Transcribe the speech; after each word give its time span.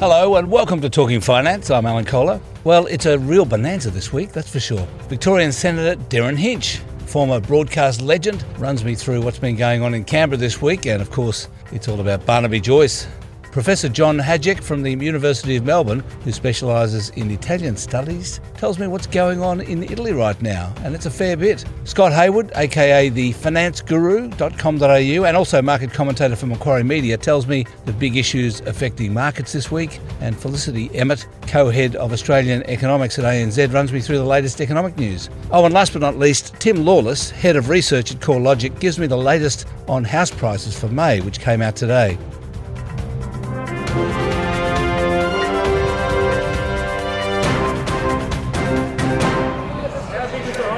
Hello 0.00 0.36
and 0.36 0.48
welcome 0.48 0.80
to 0.82 0.88
Talking 0.88 1.20
Finance. 1.20 1.72
I'm 1.72 1.84
Alan 1.84 2.04
Kohler. 2.04 2.40
Well, 2.62 2.86
it's 2.86 3.04
a 3.04 3.18
real 3.18 3.44
bonanza 3.44 3.90
this 3.90 4.12
week, 4.12 4.30
that's 4.30 4.48
for 4.48 4.60
sure. 4.60 4.86
Victorian 5.08 5.50
Senator 5.50 6.00
Derryn 6.04 6.36
Hinch, 6.36 6.76
former 7.06 7.40
broadcast 7.40 8.00
legend, 8.00 8.44
runs 8.58 8.84
me 8.84 8.94
through 8.94 9.22
what's 9.22 9.40
been 9.40 9.56
going 9.56 9.82
on 9.82 9.94
in 9.94 10.04
Canberra 10.04 10.36
this 10.36 10.62
week, 10.62 10.86
and 10.86 11.02
of 11.02 11.10
course, 11.10 11.48
it's 11.72 11.88
all 11.88 11.98
about 11.98 12.24
Barnaby 12.24 12.60
Joyce. 12.60 13.08
Professor 13.58 13.88
John 13.88 14.18
Hajek 14.18 14.62
from 14.62 14.82
the 14.82 14.92
University 14.92 15.56
of 15.56 15.64
Melbourne, 15.64 16.04
who 16.22 16.30
specialises 16.30 17.08
in 17.16 17.28
Italian 17.28 17.76
studies, 17.76 18.40
tells 18.56 18.78
me 18.78 18.86
what's 18.86 19.08
going 19.08 19.42
on 19.42 19.60
in 19.62 19.82
Italy 19.82 20.12
right 20.12 20.40
now, 20.40 20.72
and 20.84 20.94
it's 20.94 21.06
a 21.06 21.10
fair 21.10 21.36
bit. 21.36 21.64
Scott 21.82 22.12
Hayward, 22.12 22.52
aka 22.54 23.08
the 23.08 23.32
financeguru.com.au, 23.32 25.24
and 25.24 25.36
also 25.36 25.60
market 25.60 25.92
commentator 25.92 26.36
for 26.36 26.46
Macquarie 26.46 26.84
Media, 26.84 27.16
tells 27.16 27.48
me 27.48 27.66
the 27.84 27.92
big 27.92 28.16
issues 28.16 28.60
affecting 28.60 29.12
markets 29.12 29.52
this 29.52 29.72
week. 29.72 29.98
And 30.20 30.38
Felicity 30.38 30.88
Emmett, 30.94 31.26
co 31.48 31.68
head 31.68 31.96
of 31.96 32.12
Australian 32.12 32.62
economics 32.70 33.18
at 33.18 33.24
ANZ, 33.24 33.74
runs 33.74 33.92
me 33.92 34.00
through 34.00 34.18
the 34.18 34.24
latest 34.24 34.60
economic 34.60 34.96
news. 34.96 35.30
Oh, 35.50 35.64
and 35.64 35.74
last 35.74 35.94
but 35.94 36.02
not 36.02 36.16
least, 36.16 36.54
Tim 36.60 36.84
Lawless, 36.84 37.30
head 37.30 37.56
of 37.56 37.70
research 37.70 38.12
at 38.12 38.20
CoreLogic, 38.20 38.78
gives 38.78 39.00
me 39.00 39.08
the 39.08 39.18
latest 39.18 39.66
on 39.88 40.04
house 40.04 40.30
prices 40.30 40.78
for 40.78 40.86
May, 40.86 41.20
which 41.22 41.40
came 41.40 41.60
out 41.60 41.74
today. 41.74 42.16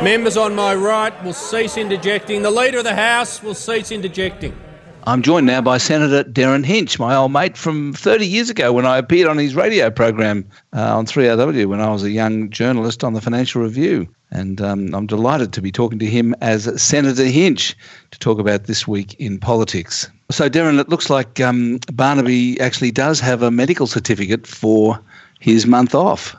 Members 0.02 0.38
on 0.38 0.54
my 0.54 0.74
right 0.74 1.12
will 1.22 1.34
cease 1.34 1.76
interjecting. 1.76 2.40
The 2.40 2.50
Leader 2.50 2.78
of 2.78 2.84
the 2.84 2.94
House 2.94 3.42
will 3.42 3.54
cease 3.54 3.92
interjecting. 3.92 4.58
I'm 5.04 5.20
joined 5.20 5.46
now 5.46 5.60
by 5.60 5.76
Senator 5.76 6.24
Derryn 6.24 6.64
Hinch, 6.64 6.98
my 6.98 7.14
old 7.14 7.32
mate 7.32 7.54
from 7.54 7.92
30 7.92 8.26
years 8.26 8.48
ago 8.48 8.72
when 8.72 8.86
I 8.86 8.96
appeared 8.96 9.28
on 9.28 9.36
his 9.36 9.54
radio 9.54 9.90
program 9.90 10.48
uh, 10.72 10.96
on 10.96 11.04
3RW 11.04 11.66
when 11.66 11.82
I 11.82 11.90
was 11.90 12.02
a 12.02 12.10
young 12.10 12.48
journalist 12.48 13.04
on 13.04 13.12
the 13.12 13.20
Financial 13.20 13.60
Review. 13.60 14.08
And 14.30 14.62
um, 14.62 14.94
I'm 14.94 15.06
delighted 15.06 15.52
to 15.52 15.60
be 15.60 15.70
talking 15.70 15.98
to 15.98 16.06
him 16.06 16.34
as 16.40 16.82
Senator 16.82 17.24
Hinch 17.26 17.76
to 18.10 18.18
talk 18.18 18.38
about 18.38 18.64
this 18.64 18.88
week 18.88 19.12
in 19.20 19.38
politics. 19.38 20.08
So, 20.30 20.48
Derryn, 20.48 20.80
it 20.80 20.88
looks 20.88 21.10
like 21.10 21.40
um, 21.40 21.78
Barnaby 21.92 22.58
actually 22.58 22.90
does 22.90 23.20
have 23.20 23.42
a 23.42 23.50
medical 23.50 23.86
certificate 23.86 24.46
for 24.46 24.98
his 25.40 25.66
month 25.66 25.94
off. 25.94 26.34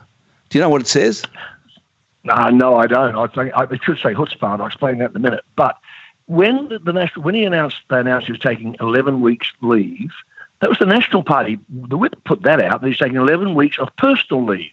Do 0.48 0.58
you 0.58 0.62
know 0.62 0.68
what 0.68 0.80
it 0.80 0.88
says? 0.88 1.22
Uh, 2.28 2.50
no, 2.50 2.76
I 2.76 2.86
don't. 2.86 3.16
I 3.16 3.26
think 3.26 3.52
I 3.54 3.66
should 3.84 3.98
say 3.98 4.14
chutzpah. 4.14 4.60
I'll 4.60 4.66
explain 4.66 4.98
that 4.98 5.10
in 5.10 5.16
a 5.16 5.20
minute. 5.20 5.44
But 5.56 5.78
when 6.26 6.68
the, 6.68 6.78
the 6.78 6.92
national, 6.92 7.24
when 7.24 7.34
he 7.34 7.44
announced 7.44 7.78
they 7.90 7.98
announced 7.98 8.26
he 8.26 8.32
was 8.32 8.40
taking 8.40 8.76
11 8.80 9.20
weeks 9.20 9.52
leave, 9.60 10.12
that 10.60 10.68
was 10.68 10.78
the 10.78 10.86
National 10.86 11.24
Party. 11.24 11.58
The 11.68 11.98
whip 11.98 12.14
put 12.24 12.42
that 12.42 12.62
out. 12.62 12.80
That 12.80 12.86
he's 12.86 12.98
taking 12.98 13.16
11 13.16 13.56
weeks 13.56 13.78
of 13.80 13.88
personal 13.96 14.44
leave. 14.44 14.70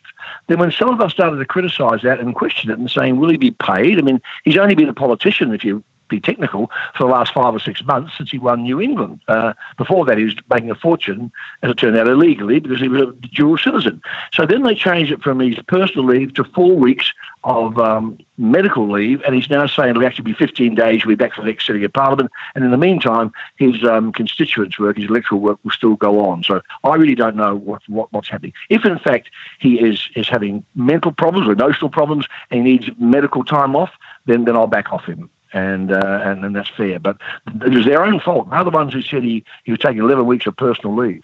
Then 0.48 0.60
when 0.60 0.72
some 0.72 0.90
of 0.90 1.02
us 1.02 1.12
started 1.12 1.38
to 1.38 1.46
criticise 1.46 2.04
that 2.04 2.20
and 2.20 2.36
question 2.36 2.70
it 2.70 2.78
and 2.78 2.90
saying, 2.90 3.18
will 3.18 3.30
he 3.30 3.38
be 3.38 3.52
paid? 3.52 3.98
I 3.98 4.02
mean, 4.04 4.22
he's 4.44 4.58
only 4.58 4.76
been 4.76 4.90
a 4.90 4.94
politician, 4.94 5.52
if 5.52 5.64
you 5.64 5.84
be 6.10 6.20
technical, 6.20 6.72
for 6.96 7.06
the 7.06 7.12
last 7.12 7.34
five 7.34 7.54
or 7.54 7.60
six 7.60 7.84
months 7.84 8.14
since 8.18 8.32
he 8.32 8.40
won 8.40 8.64
New 8.64 8.82
England. 8.82 9.22
Uh, 9.28 9.54
before 9.78 10.06
that, 10.06 10.18
he 10.18 10.26
was 10.26 10.36
making 10.50 10.72
a 10.72 10.76
fortune, 10.76 11.32
as 11.62 11.72
it 11.72 11.78
turned 11.78 11.98
out, 11.98 12.08
illegally 12.08 12.60
because 12.60 12.80
he 12.80 12.88
was 12.88 13.02
a 13.02 13.12
dual 13.28 13.58
citizen. 13.58 14.02
So 14.34 14.46
then 14.46 14.64
they 14.64 14.76
changed 14.76 15.12
it 15.12 15.22
from 15.22 15.40
his 15.40 15.58
personal 15.68 16.06
leave 16.06 16.34
to 16.36 16.44
four 16.44 16.76
weeks 16.76 17.14
of 17.44 17.78
um, 17.78 18.18
medical 18.38 18.90
leave, 18.90 19.22
and 19.22 19.34
he's 19.34 19.50
now 19.50 19.66
saying 19.66 19.92
it'll 19.92 20.06
actually 20.06 20.26
be 20.26 20.34
15 20.34 20.76
days. 20.76 21.02
He'll 21.02 21.10
be 21.10 21.16
back 21.16 21.34
for 21.34 21.42
the 21.42 21.48
next 21.48 21.66
sitting 21.66 21.84
of 21.86 21.94
Parliament, 21.94 22.32
and 22.56 22.64
in 22.64 22.72
the 22.72 22.78
meantime, 22.78 23.32
his 23.58 23.84
um, 23.84 24.12
constituents' 24.12 24.78
work, 24.78 24.98
his 24.98 25.10
electoral 25.10 25.42
work, 25.42 25.60
will 25.64 25.72
still 25.72 25.96
go 25.96 26.26
on. 26.26 26.44
So 26.44 26.62
I 26.84 26.96
really 26.96 27.16
don't 27.16 27.36
know 27.36 27.56
what, 27.56 27.82
what 27.88 28.12
what's 28.12 28.30
happening. 28.30 28.54
If 28.70 28.86
in 28.86 29.00
fact 29.00 29.30
he 29.60 29.80
is 29.80 30.10
is 30.16 30.28
having 30.28 30.66
mental 30.76 31.12
problems 31.12 31.48
or 31.48 31.54
emotional 31.54 31.90
problems 31.90 32.28
and 32.52 32.66
he 32.66 32.74
needs 32.74 32.90
medical 32.98 33.44
time 33.44 33.76
off, 33.76 33.92
then 34.26 34.46
then 34.46 34.56
I'll 34.56 34.68
back 34.68 34.92
off 34.92 35.06
him 35.06 35.30
and 35.54 35.92
uh, 35.92 36.22
and, 36.24 36.46
and 36.46 36.56
that's 36.56 36.70
fair. 36.70 37.00
But 37.00 37.18
it 37.48 37.74
was 37.74 37.86
their 37.86 38.04
own 38.04 38.20
fault. 38.20 38.50
They're 38.50 38.64
the 38.64 38.70
ones 38.70 38.94
who 38.94 39.02
said 39.02 39.24
he, 39.24 39.44
he 39.64 39.72
was 39.72 39.80
taking 39.80 40.00
11 40.00 40.26
weeks 40.26 40.46
of 40.46 40.56
personal 40.56 40.96
leave. 40.96 41.24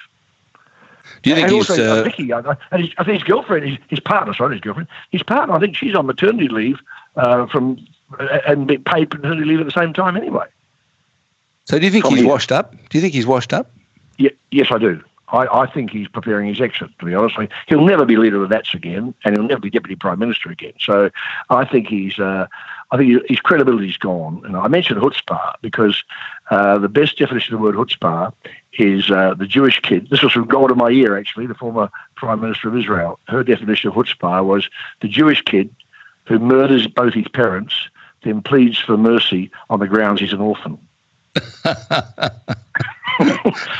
Do 1.21 1.29
you 1.29 1.35
think 1.35 1.47
and 1.47 1.55
he's? 1.55 1.69
also, 1.69 1.97
Uh, 1.97 1.99
uh, 1.99 2.03
Vikki, 2.03 2.33
I, 2.33 2.39
I, 2.71 2.77
his, 2.77 2.89
I 2.97 3.03
think 3.03 3.19
his 3.19 3.23
girlfriend, 3.23 3.67
his, 3.67 3.77
his 3.87 3.99
partner, 3.99 4.33
sorry, 4.33 4.55
his 4.55 4.61
girlfriend, 4.61 4.87
his 5.11 5.23
partner, 5.23 5.53
I 5.55 5.59
think 5.59 5.75
she's 5.75 5.95
on 5.95 6.05
maternity 6.05 6.47
leave 6.47 6.79
uh, 7.15 7.45
from 7.47 7.85
uh, 8.19 8.39
and 8.47 8.67
paid 8.85 9.09
paternity 9.09 9.45
leave 9.45 9.59
at 9.59 9.65
the 9.65 9.71
same 9.71 9.93
time 9.93 10.15
anyway. 10.15 10.47
so 11.65 11.79
do 11.79 11.85
you 11.85 11.91
think 11.91 12.05
he's 12.07 12.25
washed 12.25 12.51
up? 12.51 12.71
Do 12.89 12.97
you 12.97 13.01
think 13.01 13.13
he's 13.13 13.27
washed 13.27 13.53
up? 13.53 13.71
Yeah, 14.17 14.31
yes, 14.51 14.67
I 14.71 14.77
do. 14.77 15.03
I, 15.29 15.47
I 15.47 15.71
think 15.71 15.91
he's 15.91 16.07
preparing 16.07 16.47
his 16.47 16.61
exit, 16.61 16.89
to 16.99 17.05
be 17.05 17.15
honest. 17.15 17.37
He'll 17.67 17.85
never 17.85 18.05
be 18.05 18.15
leader 18.15 18.43
of 18.43 18.49
the 18.49 18.55
Nats 18.55 18.73
again, 18.73 19.13
and 19.23 19.35
he'll 19.35 19.47
never 19.47 19.61
be 19.61 19.69
deputy 19.69 19.95
prime 19.95 20.19
minister 20.19 20.51
again. 20.51 20.73
So 20.79 21.09
I 21.49 21.65
think 21.65 21.87
he's, 21.87 22.19
uh, 22.19 22.47
I 22.91 22.97
think 22.97 23.27
his 23.27 23.39
credibility's 23.39 23.97
gone. 23.97 24.43
And 24.45 24.55
I 24.55 24.67
mentioned 24.67 25.01
chutzpah 25.01 25.55
because 25.61 26.03
uh, 26.51 26.77
the 26.77 26.89
best 26.89 27.17
definition 27.17 27.55
of 27.55 27.59
the 27.59 27.63
word 27.63 27.75
chutzpah 27.75 28.33
is 28.73 29.09
uh, 29.09 29.33
the 29.33 29.47
Jewish 29.47 29.79
kid. 29.81 30.09
This 30.09 30.21
was 30.21 30.31
from 30.31 30.47
Golda 30.47 30.75
Meir, 30.75 31.17
actually, 31.17 31.47
the 31.47 31.55
former 31.55 31.89
prime 32.15 32.41
minister 32.41 32.67
of 32.67 32.77
Israel. 32.77 33.19
Her 33.27 33.43
definition 33.43 33.89
of 33.89 33.95
chutzpah 33.95 34.45
was 34.45 34.69
the 35.01 35.07
Jewish 35.07 35.41
kid 35.41 35.73
who 36.25 36.39
murders 36.39 36.87
both 36.87 37.13
his 37.13 37.27
parents, 37.27 37.73
then 38.23 38.41
pleads 38.41 38.79
for 38.79 38.97
mercy 38.97 39.51
on 39.69 39.79
the 39.79 39.87
grounds 39.87 40.19
he's 40.19 40.33
an 40.33 40.41
orphan. 40.41 40.77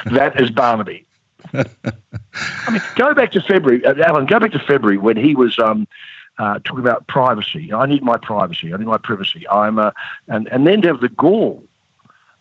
that 0.06 0.34
is 0.38 0.52
Barnaby. 0.52 1.06
I 1.54 2.72
mean, 2.72 2.82
go 2.96 3.14
back 3.14 3.32
to 3.32 3.42
February, 3.42 3.86
uh, 3.86 3.96
Alan. 4.04 4.26
Go 4.26 4.40
back 4.40 4.52
to 4.52 4.60
February 4.60 4.98
when 4.98 5.18
he 5.18 5.36
was 5.36 5.58
um, 5.60 5.88
uh, 6.38 6.60
talking 6.64 6.80
about 6.80 7.08
privacy. 7.08 7.74
I 7.74 7.86
need 7.86 8.04
my 8.04 8.18
privacy. 8.18 8.74
I 8.74 8.78
need 8.78 8.88
my 8.88 8.98
privacy. 8.98 9.48
I'm, 9.50 9.80
uh, 9.80 9.92
and 10.28 10.48
and 10.50 10.68
then 10.68 10.82
to 10.82 10.90
have 10.90 11.02
the 11.02 11.10
gall, 11.10 11.64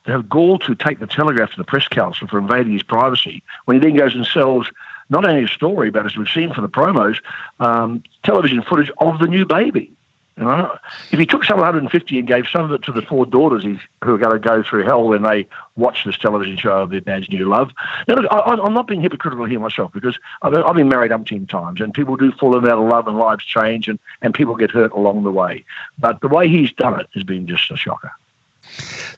to 0.05 0.13
have 0.13 0.29
gall 0.29 0.59
to 0.61 0.75
take 0.75 0.99
the 0.99 1.07
Telegraph 1.07 1.51
to 1.53 1.57
the 1.57 1.65
press 1.65 1.89
council 1.89 2.29
for 2.29 2.39
invading 2.39 2.73
his 2.73 2.83
privacy 2.83 3.43
when 3.65 3.77
he 3.77 3.81
then 3.81 3.97
goes 3.97 4.15
and 4.15 4.27
sells 4.27 4.71
not 5.11 5.25
only 5.29 5.45
a 5.45 5.49
story, 5.49 5.91
but 5.91 6.07
as 6.07 6.17
we've 6.17 6.29
seen 6.29 6.53
from 6.53 6.63
the 6.63 6.69
promos, 6.69 7.19
um, 7.61 8.03
television 8.23 8.63
footage 8.63 8.91
of 8.99 9.19
the 9.19 9.27
new 9.27 9.45
baby. 9.45 9.94
You 10.37 10.45
know, 10.45 10.77
if 11.13 11.19
he 11.19 11.27
took 11.27 11.45
some 11.45 11.59
150 11.59 12.19
and 12.19 12.27
gave 12.27 12.49
some 12.49 12.65
of 12.65 12.73
it 12.73 12.83
to 12.83 12.93
the 12.93 13.03
four 13.03 13.25
daughters 13.25 13.63
who 13.63 13.79
are 14.15 14.19
going 14.19 14.33
to 14.33 14.39
go 14.41 14.65
through 14.65 14.83
hell 14.83 15.07
when 15.07 15.23
they 15.23 15.47
watch 15.77 16.05
this 16.05 16.19
television 16.19 16.57
show 16.57 16.83
of 16.83 16.91
their 16.91 17.01
dad's 17.01 17.29
new 17.29 17.49
love. 17.49 17.71
Now, 18.09 18.17
look, 18.17 18.27
I, 18.33 18.41
I'm 18.41 18.75
not 18.75 18.89
being 18.89 19.01
hypocritical 19.01 19.45
here 19.45 19.61
myself 19.61 19.93
because 19.93 20.19
I've, 20.43 20.55
I've 20.55 20.75
been 20.75 20.89
married 20.89 21.13
umpteen 21.13 21.49
times 21.49 21.81
and 21.81 21.95
people 21.95 22.17
do 22.17 22.33
fall 22.33 22.57
in 22.57 22.65
and 22.65 22.73
out 22.73 22.79
of 22.79 22.89
love 22.89 23.07
and 23.07 23.17
lives 23.17 23.45
change 23.45 23.87
and, 23.87 24.01
and 24.23 24.35
people 24.35 24.57
get 24.57 24.73
hurt 24.73 24.91
along 24.93 25.23
the 25.23 25.31
way. 25.31 25.65
But 26.01 26.21
the 26.21 26.29
way 26.29 26.49
he's 26.49 26.73
done 26.73 26.99
it 26.99 27.09
has 27.15 27.23
been 27.23 27.47
just 27.47 27.71
a 27.71 27.77
shocker. 27.77 28.11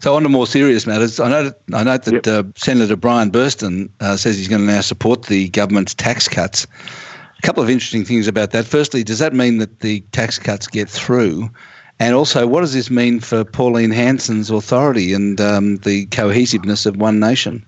So 0.00 0.14
on 0.14 0.22
to 0.22 0.28
more 0.28 0.46
serious 0.46 0.86
matters, 0.86 1.18
I 1.18 1.30
know 1.30 1.54
I 1.72 1.82
note 1.82 2.02
that 2.02 2.26
Yep. 2.26 2.26
uh, 2.26 2.42
Senator 2.56 2.96
Brian 2.96 3.30
Burston 3.30 3.88
uh, 4.00 4.16
says 4.16 4.36
he's 4.36 4.48
going 4.48 4.66
to 4.66 4.72
now 4.72 4.80
support 4.82 5.26
the 5.26 5.48
government's 5.48 5.94
tax 5.94 6.28
cuts. 6.28 6.66
A 7.38 7.42
couple 7.42 7.62
of 7.62 7.70
interesting 7.70 8.04
things 8.04 8.26
about 8.26 8.50
that. 8.52 8.64
Firstly, 8.64 9.04
does 9.04 9.18
that 9.18 9.32
mean 9.32 9.58
that 9.58 9.80
the 9.80 10.00
tax 10.12 10.38
cuts 10.38 10.66
get 10.66 10.88
through? 10.88 11.50
And 11.98 12.14
also, 12.14 12.46
what 12.46 12.60
does 12.60 12.74
this 12.74 12.90
mean 12.90 13.20
for 13.20 13.44
Pauline 13.44 13.90
Hanson's 13.90 14.50
authority 14.50 15.12
and 15.12 15.40
um, 15.40 15.76
the 15.78 16.06
cohesiveness 16.06 16.84
of 16.84 16.96
One 16.96 17.18
Nation? 17.18 17.64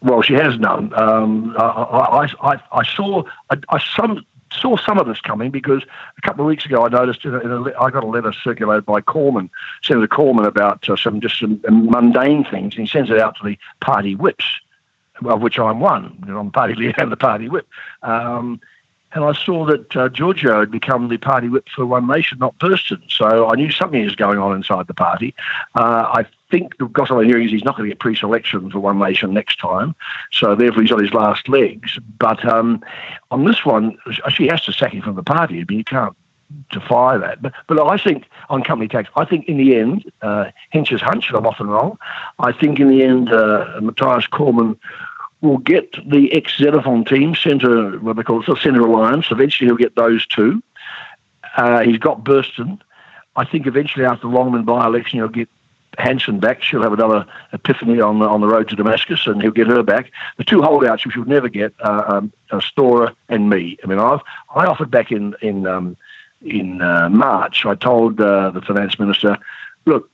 Well, 0.00 0.22
she 0.22 0.34
has 0.34 0.58
none. 0.58 0.92
Um, 0.94 1.54
I, 1.58 1.62
I, 1.62 2.52
I, 2.52 2.62
I 2.72 2.84
saw 2.84 3.22
I, 3.50 3.56
I 3.68 3.78
some 3.78 4.24
saw 4.52 4.76
some 4.76 4.98
of 4.98 5.06
this 5.06 5.20
coming 5.20 5.50
because 5.50 5.82
a 6.18 6.20
couple 6.22 6.44
of 6.44 6.48
weeks 6.48 6.66
ago 6.66 6.84
I 6.84 6.88
noticed 6.88 7.24
in 7.24 7.34
a, 7.34 7.38
in 7.38 7.50
a, 7.50 7.80
I 7.80 7.90
got 7.90 8.04
a 8.04 8.06
letter 8.06 8.32
circulated 8.32 8.84
by 8.84 9.00
Cormann, 9.00 9.50
Senator 9.82 10.08
Cormann, 10.08 10.44
about 10.44 10.88
uh, 10.88 10.96
some 10.96 11.20
just 11.20 11.38
some 11.38 11.60
mundane 11.68 12.44
things, 12.44 12.74
and 12.74 12.86
he 12.86 12.90
sends 12.90 13.10
it 13.10 13.18
out 13.18 13.36
to 13.36 13.44
the 13.44 13.58
party 13.80 14.14
whips, 14.14 14.44
of 15.26 15.42
which 15.42 15.58
I'm 15.58 15.80
one. 15.80 16.22
You 16.26 16.32
know, 16.32 16.40
I'm 16.40 16.50
party 16.50 16.74
leader 16.76 16.94
and 16.98 17.12
the 17.12 17.16
party 17.16 17.48
whip. 17.48 17.66
Um, 18.02 18.60
and 19.14 19.24
I 19.24 19.32
saw 19.32 19.66
that 19.66 19.94
uh, 19.94 20.08
Georgiou 20.08 20.60
had 20.60 20.70
become 20.70 21.08
the 21.08 21.18
party 21.18 21.48
whip 21.48 21.68
for 21.74 21.84
One 21.84 22.06
Nation, 22.06 22.38
not 22.38 22.58
Burston. 22.58 23.02
So 23.10 23.48
I 23.48 23.56
knew 23.56 23.70
something 23.70 24.02
was 24.02 24.16
going 24.16 24.38
on 24.38 24.56
inside 24.56 24.86
the 24.86 24.94
party. 24.94 25.34
Uh, 25.74 26.10
I 26.14 26.26
think 26.50 26.78
the 26.78 26.86
gossip 26.86 27.16
I'm 27.16 27.24
hearing 27.24 27.44
is 27.44 27.52
he's 27.52 27.64
not 27.64 27.76
going 27.76 27.88
to 27.88 27.94
get 27.94 28.00
pre-selection 28.00 28.70
for 28.70 28.80
One 28.80 28.98
Nation 28.98 29.34
next 29.34 29.58
time. 29.58 29.94
So 30.30 30.54
therefore 30.54 30.82
he's 30.82 30.92
on 30.92 31.02
his 31.02 31.12
last 31.12 31.48
legs. 31.48 31.98
But 32.18 32.42
um, 32.46 32.82
on 33.30 33.44
this 33.44 33.66
one, 33.66 33.98
she 34.30 34.46
has 34.46 34.62
to 34.64 34.72
sack 34.72 34.94
him 34.94 35.02
from 35.02 35.16
the 35.16 35.22
party. 35.22 35.60
I 35.60 35.64
mean, 35.68 35.78
you 35.78 35.84
can't 35.84 36.16
defy 36.70 37.18
that. 37.18 37.42
But, 37.42 37.52
but 37.66 37.80
I 37.80 37.96
think 37.98 38.26
on 38.48 38.62
company 38.62 38.88
tax, 38.88 39.08
I 39.16 39.24
think 39.24 39.46
in 39.46 39.56
the 39.56 39.76
end, 39.76 40.10
uh, 40.22 40.50
Hinch's 40.70 41.00
hunch, 41.00 41.28
and 41.28 41.36
I'm 41.36 41.46
often 41.46 41.68
wrong, 41.68 41.98
I 42.38 42.52
think 42.52 42.80
in 42.80 42.88
the 42.88 43.02
end, 43.02 43.32
uh, 43.32 43.78
Matthias 43.80 44.26
Cormann 44.26 44.78
will 45.42 45.58
get 45.58 45.92
the 46.08 46.32
ex-Xenophon 46.32 47.04
team, 47.04 47.34
Centre, 47.34 47.98
what 47.98 48.16
they 48.16 48.22
call 48.22 48.42
it, 48.42 48.58
Centre 48.58 48.80
Alliance. 48.80 49.26
Eventually 49.30 49.68
he'll 49.68 49.76
get 49.76 49.96
those 49.96 50.26
two. 50.26 50.62
Uh, 51.56 51.80
he's 51.80 51.98
got 51.98 52.24
Burston. 52.24 52.80
I 53.36 53.44
think 53.44 53.66
eventually 53.66 54.04
after 54.04 54.28
the 54.28 54.34
Longman 54.34 54.64
by-election 54.64 55.18
he'll 55.18 55.28
get 55.28 55.48
Hanson 55.98 56.40
back, 56.40 56.62
she'll 56.62 56.82
have 56.82 56.92
another 56.92 57.26
epiphany 57.52 58.00
on 58.00 58.18
the, 58.20 58.26
on 58.26 58.40
the 58.40 58.46
road 58.46 58.68
to 58.70 58.76
Damascus, 58.76 59.26
and 59.26 59.42
he'll 59.42 59.50
get 59.50 59.66
her 59.66 59.82
back. 59.82 60.10
The 60.38 60.44
two 60.44 60.62
holdouts 60.62 61.04
which 61.04 61.16
you'll 61.16 61.26
never 61.26 61.48
get 61.48 61.74
are, 61.80 62.16
um, 62.16 62.32
are 62.50 62.62
Storer 62.62 63.12
and 63.28 63.50
me. 63.50 63.76
I 63.82 63.86
mean, 63.86 63.98
I've 63.98 64.20
I 64.54 64.64
offered 64.66 64.90
back 64.90 65.12
in 65.12 65.34
in 65.42 65.66
um, 65.66 65.96
in 66.40 66.80
uh, 66.80 67.08
March. 67.10 67.66
I 67.66 67.74
told 67.74 68.20
uh, 68.20 68.50
the 68.50 68.62
finance 68.62 68.98
minister, 68.98 69.36
look, 69.84 70.10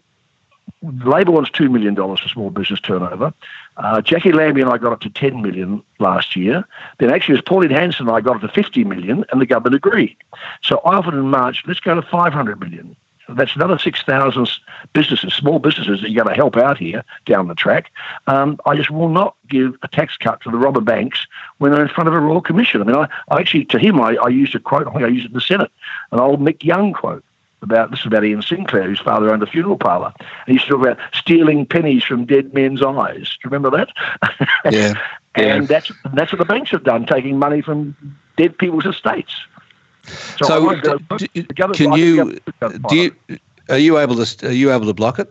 Labor 0.83 1.33
wants 1.33 1.51
two 1.51 1.69
million 1.69 1.95
dollars 1.95 2.21
for 2.21 2.29
small 2.29 2.51
business 2.51 2.81
turnover. 2.81 3.33
Uh, 3.77 4.01
Jacqui 4.01 4.33
Lambie 4.33 4.61
and 4.61 4.71
I 4.71 4.79
got 4.79 4.93
up 4.93 5.01
to 5.01 5.11
ten 5.11 5.43
million 5.43 5.83
last 5.99 6.37
year. 6.37 6.67
Then 6.99 7.11
actually, 7.11 7.35
it 7.35 7.39
was 7.39 7.43
Pauline 7.43 7.71
Hanson 7.71 8.07
and 8.09 8.17
I 8.17 8.21
got 8.21 8.37
up 8.37 8.43
to 8.43 8.49
fifty 8.49 8.85
million, 8.85 9.25
and 9.31 9.41
the 9.41 9.47
government 9.47 9.77
agreed. 9.77 10.17
So 10.63 10.79
I 10.85 10.97
offered 10.97 11.15
in 11.15 11.29
March, 11.29 11.65
let's 11.67 11.81
go 11.81 11.95
to 11.95 12.03
five 12.03 12.33
hundred 12.33 12.61
million. 12.61 12.97
That's 13.29 13.55
another 13.55 13.79
6,000 13.79 14.49
businesses, 14.95 15.35
small 15.35 15.59
businesses 15.59 16.01
that 16.01 16.11
you're 16.11 16.25
going 16.25 16.35
to 16.35 16.41
help 16.41 16.57
out 16.57 16.79
here 16.79 17.05
down 17.27 17.49
the 17.49 17.55
track. 17.55 17.93
Um, 18.27 18.59
I 18.65 18.75
just 18.75 18.91
will 18.91 19.11
not 19.11 19.37
give 19.49 19.77
a 19.83 19.89
tax 19.89 20.17
cut 20.17 20.41
to 20.43 20.51
the 20.51 20.57
robber 20.57 20.81
banks 20.81 21.27
when 21.59 21.73
they're 21.73 21.83
in 21.83 21.91
front 21.91 22.09
of 22.09 22.15
a 22.15 22.21
Royal 22.21 22.41
Commission. 22.41 22.81
I 22.81 22.85
mean, 22.85 22.97
I, 22.97 23.07
I 23.29 23.41
actually, 23.41 23.67
to 23.67 23.79
him, 23.79 24.01
I, 24.01 24.17
I 24.17 24.29
used 24.29 24.55
a 24.55 24.59
quote, 24.59 24.87
I 24.87 24.93
think 24.93 25.05
I 25.05 25.09
used 25.09 25.27
it 25.27 25.29
in 25.29 25.35
the 25.35 25.43
Senate, 25.43 25.71
an 26.11 26.21
old 26.21 26.41
Mick 26.41 26.65
Young 26.65 26.95
quote 26.95 27.23
about 27.63 27.91
this 27.91 28.01
is 28.01 28.07
about 28.07 28.25
Ian 28.25 28.43
Sinclair, 28.43 28.85
whose 28.85 29.01
father 29.01 29.33
owned 29.33 29.43
a 29.43 29.47
funeral 29.47 29.77
parlour. 29.77 30.13
And 30.19 30.29
he 30.47 30.53
used 30.55 30.67
to 30.67 30.73
talk 30.73 30.83
about 30.83 30.99
stealing 31.13 31.67
pennies 31.67 32.05
from 32.05 32.25
dead 32.25 32.55
men's 32.55 32.83
eyes. 32.83 33.37
Do 33.43 33.49
you 33.49 33.51
remember 33.51 33.71
that? 33.71 33.89
Yeah. 34.71 34.95
and 35.35 35.63
yeah. 35.63 35.67
that's 35.67 35.93
that's 36.15 36.33
what 36.33 36.39
the 36.39 36.45
banks 36.45 36.71
have 36.71 36.85
done, 36.85 37.07
taking 37.07 37.39
money 37.39 37.61
from 37.61 37.97
dead 38.37 38.57
people's 38.59 38.87
estates. 38.87 39.35
So, 40.39 40.47
so 40.47 40.81
go, 40.81 40.99
do, 41.19 41.29
can 41.75 41.93
you 41.93 42.41
do 42.89 42.97
you 42.97 43.17
are 43.69 43.79
you 43.79 43.99
able 43.99 44.25
to 44.25 44.47
are 44.47 44.53
you 44.53 44.73
able 44.73 44.87
to 44.87 44.95
block 44.95 45.19
it? 45.19 45.29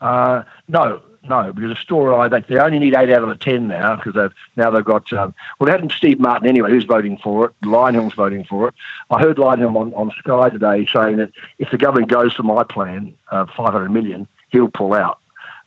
Uh, 0.00 0.42
no, 0.68 1.00
no, 1.28 1.52
because 1.52 1.70
the 1.70 1.80
store 1.80 2.28
they, 2.28 2.40
they 2.40 2.58
only 2.58 2.78
need 2.78 2.94
eight 2.94 3.10
out 3.10 3.22
of 3.22 3.28
the 3.28 3.36
ten 3.36 3.68
now 3.68 3.96
because 3.96 4.14
they've 4.14 4.32
now 4.56 4.70
they've 4.70 4.84
got 4.84 5.10
um, 5.12 5.34
well 5.58 5.66
they 5.66 5.72
had 5.72 5.90
Steve 5.92 6.20
Martin 6.20 6.48
anyway 6.48 6.70
who's 6.70 6.84
voting 6.84 7.16
for 7.18 7.46
it. 7.46 7.52
Lionel's 7.62 8.14
voting 8.14 8.44
for 8.44 8.68
it. 8.68 8.74
I 9.10 9.20
heard 9.20 9.38
Lionel 9.38 9.76
on, 9.78 9.94
on 9.94 10.12
Sky 10.18 10.50
today 10.50 10.86
saying 10.92 11.16
that 11.16 11.30
if 11.58 11.70
the 11.70 11.78
government 11.78 12.10
goes 12.10 12.34
to 12.34 12.42
my 12.42 12.64
plan 12.64 13.14
of 13.28 13.48
five 13.50 13.72
hundred 13.72 13.90
million, 13.90 14.28
he'll 14.50 14.68
pull 14.68 14.92
out. 14.92 15.18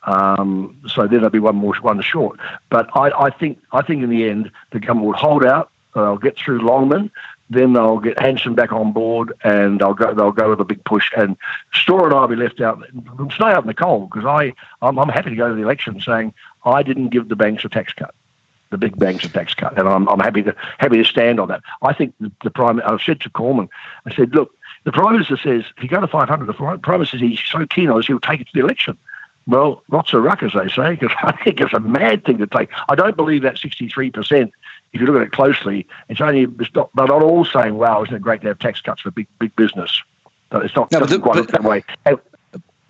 Um, 0.04 0.80
so 0.88 1.01
then 1.01 1.19
there'll 1.19 1.30
be 1.30 1.39
one 1.39 1.56
more 1.56 1.75
one 1.81 2.01
short. 2.01 2.39
But 2.69 2.89
I, 2.95 3.10
I 3.25 3.30
think 3.31 3.60
I 3.71 3.81
think 3.81 4.03
in 4.03 4.10
the 4.10 4.30
end 4.30 4.51
the 4.71 4.80
government 4.80 5.07
will 5.07 5.18
hold 5.18 5.44
out. 5.44 5.71
They'll 5.95 6.18
get 6.18 6.38
through 6.38 6.62
Longman 6.62 7.12
then 7.50 7.74
they'll 7.74 8.00
get 8.00 8.20
Hanson 8.20 8.56
back 8.56 8.72
on 8.72 8.92
board, 8.92 9.34
and 9.44 9.80
they'll 9.80 9.94
go. 9.94 10.14
They'll 10.14 10.32
go 10.32 10.50
with 10.50 10.60
a 10.60 10.66
big 10.66 10.84
push. 10.84 11.12
And 11.16 11.38
Storer 11.74 12.08
and 12.08 12.14
I'll 12.14 12.28
be 12.28 12.36
left 12.36 12.60
out, 12.60 12.84
stay 13.34 13.46
out 13.46 13.64
in 13.64 13.68
the 13.68 13.74
cold 13.74 14.10
because 14.10 14.26
I, 14.26 14.54
I'm, 14.82 15.00
I'm 15.00 15.10
happy 15.10 15.30
to 15.30 15.36
go 15.36 15.50
to 15.50 15.56
the 15.56 15.62
election 15.62 16.02
saying 16.02 16.34
I 16.66 16.84
didn't 16.84 17.10
give 17.10 17.30
the 17.30 17.36
banks 17.36 17.64
a 17.64 17.70
tax 17.70 17.94
cut, 17.94 18.14
the 18.70 18.78
big 18.78 18.98
banks 19.00 19.24
a 19.26 19.30
tax 19.30 19.54
cut, 19.54 19.80
and 19.80 19.88
I'm, 19.88 20.10
I'm 20.10 20.20
happy 20.20 20.44
to 20.44 20.56
happy 20.78 20.98
to 20.98 21.06
stand 21.06 21.40
on 21.40 21.48
that. 21.48 21.62
I 21.82 21.94
think 21.94 22.14
the, 22.20 22.32
the 22.44 22.50
prime. 22.50 22.82
I've 22.86 23.02
said 23.02 23.22
to 23.22 23.30
Cormann, 23.30 23.70
I 24.06 24.14
said, 24.14 24.36
look, 24.36 24.54
the 24.84 24.92
prime 24.92 25.14
minister 25.14 25.38
says 25.38 25.64
if 25.78 25.84
you 25.84 25.90
go 25.90 26.02
to 26.02 26.08
500, 26.08 26.46
the 26.46 26.54
prime 26.54 27.00
minister 27.00 27.18
says 27.18 27.22
he's 27.22 27.40
so 27.40 27.66
keen 27.66 27.90
on 27.90 27.98
this 27.98 28.08
he'll 28.08 28.20
take 28.20 28.42
it 28.42 28.48
to 28.48 28.54
the 28.54 28.62
election. 28.62 28.98
Well, 29.48 29.82
lots 29.90 30.14
of 30.14 30.24
ruck, 30.24 30.44
as 30.44 30.52
they 30.54 30.68
say, 30.68 30.96
because 30.96 31.16
I 31.24 31.32
think 31.44 31.62
it's 31.62 31.74
a 31.74 31.80
mad 31.80 32.26
thing 32.26 32.38
to 32.40 32.48
take. 32.48 32.70
I 32.90 32.96
don't 32.96 33.16
believe 33.16 33.44
that 33.44 33.56
63% 33.56 34.52
if 34.98 35.02
you 35.02 35.14
look 35.14 35.22
at 35.22 35.28
it 35.28 35.32
closely, 35.32 35.88
it's 36.10 36.22
only 36.22 36.48
it's 36.60 36.74
not, 36.74 36.90
they're 36.96 37.08
not 37.08 37.22
all 37.22 37.46
saying, 37.46 37.76
"Wow, 37.76 38.04
isn't 38.04 38.16
it 38.16 38.22
great 38.22 38.42
to 38.42 38.48
have 38.48 38.60
tax 38.60 38.82
cuts 38.82 39.02
for 39.02 39.12
big 39.12 39.28
big 39.40 39.56
business?" 39.56 40.02
But 40.50 40.66
it's 40.66 40.76
not 40.76 40.92
no, 40.92 41.02
the, 41.02 41.20
quite 41.20 41.36
but, 41.36 41.50
that 41.50 41.64
way. 41.64 41.84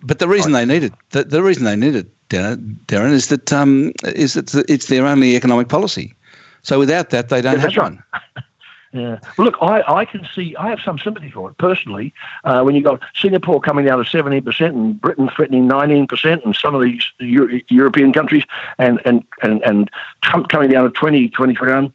But 0.00 0.20
the 0.20 0.28
reason 0.28 0.52
right. 0.52 0.64
they 0.64 0.74
need 0.74 0.84
it, 0.84 0.92
the, 1.10 1.24
the 1.24 1.42
reason 1.42 1.64
they 1.64 1.76
need 1.76 1.96
it, 1.96 2.28
Derryn, 2.28 3.12
is 3.12 3.28
that 3.28 3.52
um, 3.52 3.92
is 4.04 4.34
that 4.34 4.54
it's 4.68 4.86
their 4.86 5.06
only 5.06 5.36
economic 5.36 5.68
policy. 5.68 6.14
So 6.62 6.78
without 6.78 7.10
that, 7.10 7.28
they 7.28 7.40
don't 7.40 7.54
yeah, 7.54 7.60
have 7.60 7.76
right. 7.76 7.92
one. 7.92 8.04
Yeah. 8.92 9.18
Look, 9.36 9.56
I, 9.60 9.82
I 9.86 10.04
can 10.06 10.26
see, 10.34 10.56
I 10.56 10.70
have 10.70 10.80
some 10.80 10.98
sympathy 10.98 11.30
for 11.30 11.50
it 11.50 11.58
personally. 11.58 12.14
Uh, 12.44 12.62
when 12.62 12.74
you've 12.74 12.84
got 12.84 13.02
Singapore 13.14 13.60
coming 13.60 13.84
down 13.84 14.02
to 14.02 14.04
17% 14.04 14.66
and 14.66 14.98
Britain 14.98 15.28
threatening 15.34 15.68
19% 15.68 16.44
and 16.44 16.56
some 16.56 16.74
of 16.74 16.82
these 16.82 17.04
Euro- 17.18 17.60
European 17.68 18.12
countries 18.12 18.44
and, 18.78 19.00
and, 19.04 19.24
and, 19.42 19.62
and 19.62 19.90
Trump 20.22 20.48
coming 20.48 20.70
down 20.70 20.84
to 20.84 20.90
20, 20.90 21.28
20, 21.28 21.54
21. 21.54 21.92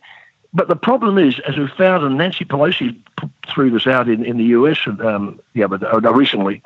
But 0.53 0.67
the 0.67 0.75
problem 0.75 1.17
is, 1.17 1.39
as 1.47 1.57
we 1.57 1.67
found, 1.67 2.03
and 2.03 2.15
Nancy 2.15 2.45
Pelosi 2.45 2.95
threw 3.51 3.71
this 3.71 3.87
out 3.87 4.07
in, 4.07 4.23
in 4.23 4.37
the 4.37 4.43
US 4.45 4.77
um, 4.85 5.41
yeah, 5.53 5.65
but 5.65 5.81
uh, 5.81 6.13
recently, 6.13 6.61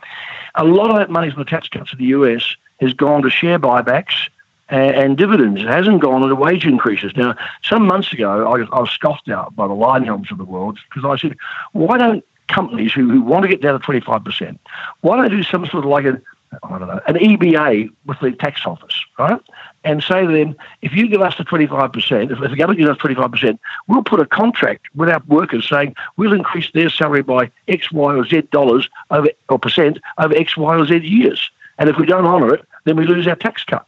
a 0.56 0.66
lot 0.66 0.90
of 0.90 0.98
that 0.98 1.10
money 1.10 1.32
from 1.32 1.40
the 1.40 1.50
tax 1.50 1.70
cuts 1.70 1.94
in 1.94 2.00
the 2.00 2.06
US 2.06 2.56
has 2.82 2.94
gone 2.94 3.22
to 3.22 3.30
share 3.30 3.58
buybacks 3.58 4.30
and, 4.70 5.18
dividends. 5.18 5.62
It 5.62 5.68
hasn't 5.68 6.02
gone 6.02 6.24
into 6.24 6.36
wage 6.36 6.66
increases. 6.66 7.14
Now, 7.16 7.36
some 7.64 7.86
months 7.88 8.12
ago, 8.12 8.48
I, 8.52 8.60
I 8.76 8.80
was 8.82 8.90
scoffed 8.90 9.30
out 9.30 9.56
by 9.56 9.68
the 9.68 9.74
Leyonhjelms 9.74 10.32
of 10.32 10.38
the 10.38 10.46
world 10.46 10.80
because 10.90 11.10
I 11.10 11.18
said, 11.22 11.38
why 11.72 11.98
don't 11.98 12.24
companies 12.48 12.94
who, 12.94 13.10
who 13.10 13.22
want 13.22 13.44
to 13.44 13.50
get 13.50 13.62
down 13.62 13.80
to 13.80 13.86
25%, 13.86 14.58
why 15.02 15.18
don't 15.18 15.30
do 15.30 15.44
some 15.44 15.66
sort 15.66 15.84
of 15.84 15.90
like 15.90 16.06
a, 16.06 16.22
I 16.64 16.80
don't 16.80 16.88
know, 16.88 17.02
an 17.08 17.16
EBA 17.16 17.90
with 18.06 18.20
the 18.20 18.32
tax 18.32 18.66
office, 18.66 19.00
right? 19.20 19.40
And 19.84 20.02
say 20.02 20.26
to 20.26 20.32
them, 20.32 20.56
if 20.82 20.94
you 20.94 21.08
give 21.08 21.22
us 21.22 21.38
the 21.38 21.44
25%, 21.44 22.32
if 22.32 22.40
the 22.40 22.56
government 22.56 22.80
gives 22.80 22.90
us 22.90 22.98
25%, 22.98 23.60
we'll 23.88 24.04
put 24.04 24.20
a 24.20 24.26
contract 24.26 24.86
with 24.96 25.10
our 25.10 25.22
workers 25.28 25.68
saying 25.68 25.96
we'll 26.16 26.34
increase 26.34 26.72
their 26.74 26.90
salary 26.90 27.22
by 27.22 27.52
X, 27.68 27.92
Y, 27.92 28.16
or 28.16 28.26
Z 28.26 28.42
dollars 28.52 28.90
over, 29.12 29.30
or 29.50 29.60
percent 29.60 30.00
over 30.18 30.36
X, 30.36 30.58
Y, 30.58 30.76
or 30.76 30.86
Z 30.86 30.98
years. 31.00 31.50
And 31.78 31.90
if 31.90 31.98
we 31.98 32.06
don't 32.06 32.26
honour 32.26 32.56
it, 32.56 32.66
then 32.86 32.96
we 32.96 33.06
lose 33.06 33.28
our 33.28 33.36
tax 33.36 33.64
cut. 33.64 33.86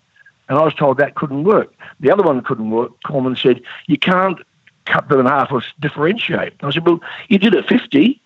And 0.50 0.58
I 0.58 0.64
was 0.64 0.74
told 0.74 0.98
that 0.98 1.16
couldn't 1.16 1.44
work. 1.44 1.74
The 2.00 2.12
other 2.12 2.24
one 2.24 2.42
couldn't 2.42 2.72
work. 2.72 2.92
Cormann 3.06 3.36
said, 3.36 3.62
you 3.88 3.98
can't 3.98 4.40
cut 4.86 5.08
them 5.08 5.20
in 5.20 5.26
half 5.28 5.52
or 5.52 5.62
differentiate. 5.80 6.54
I 6.62 6.72
said, 6.72 6.86
well, 6.86 7.00
you 7.28 7.38
did 7.38 7.54
it 7.54 7.68
50, 7.68 8.20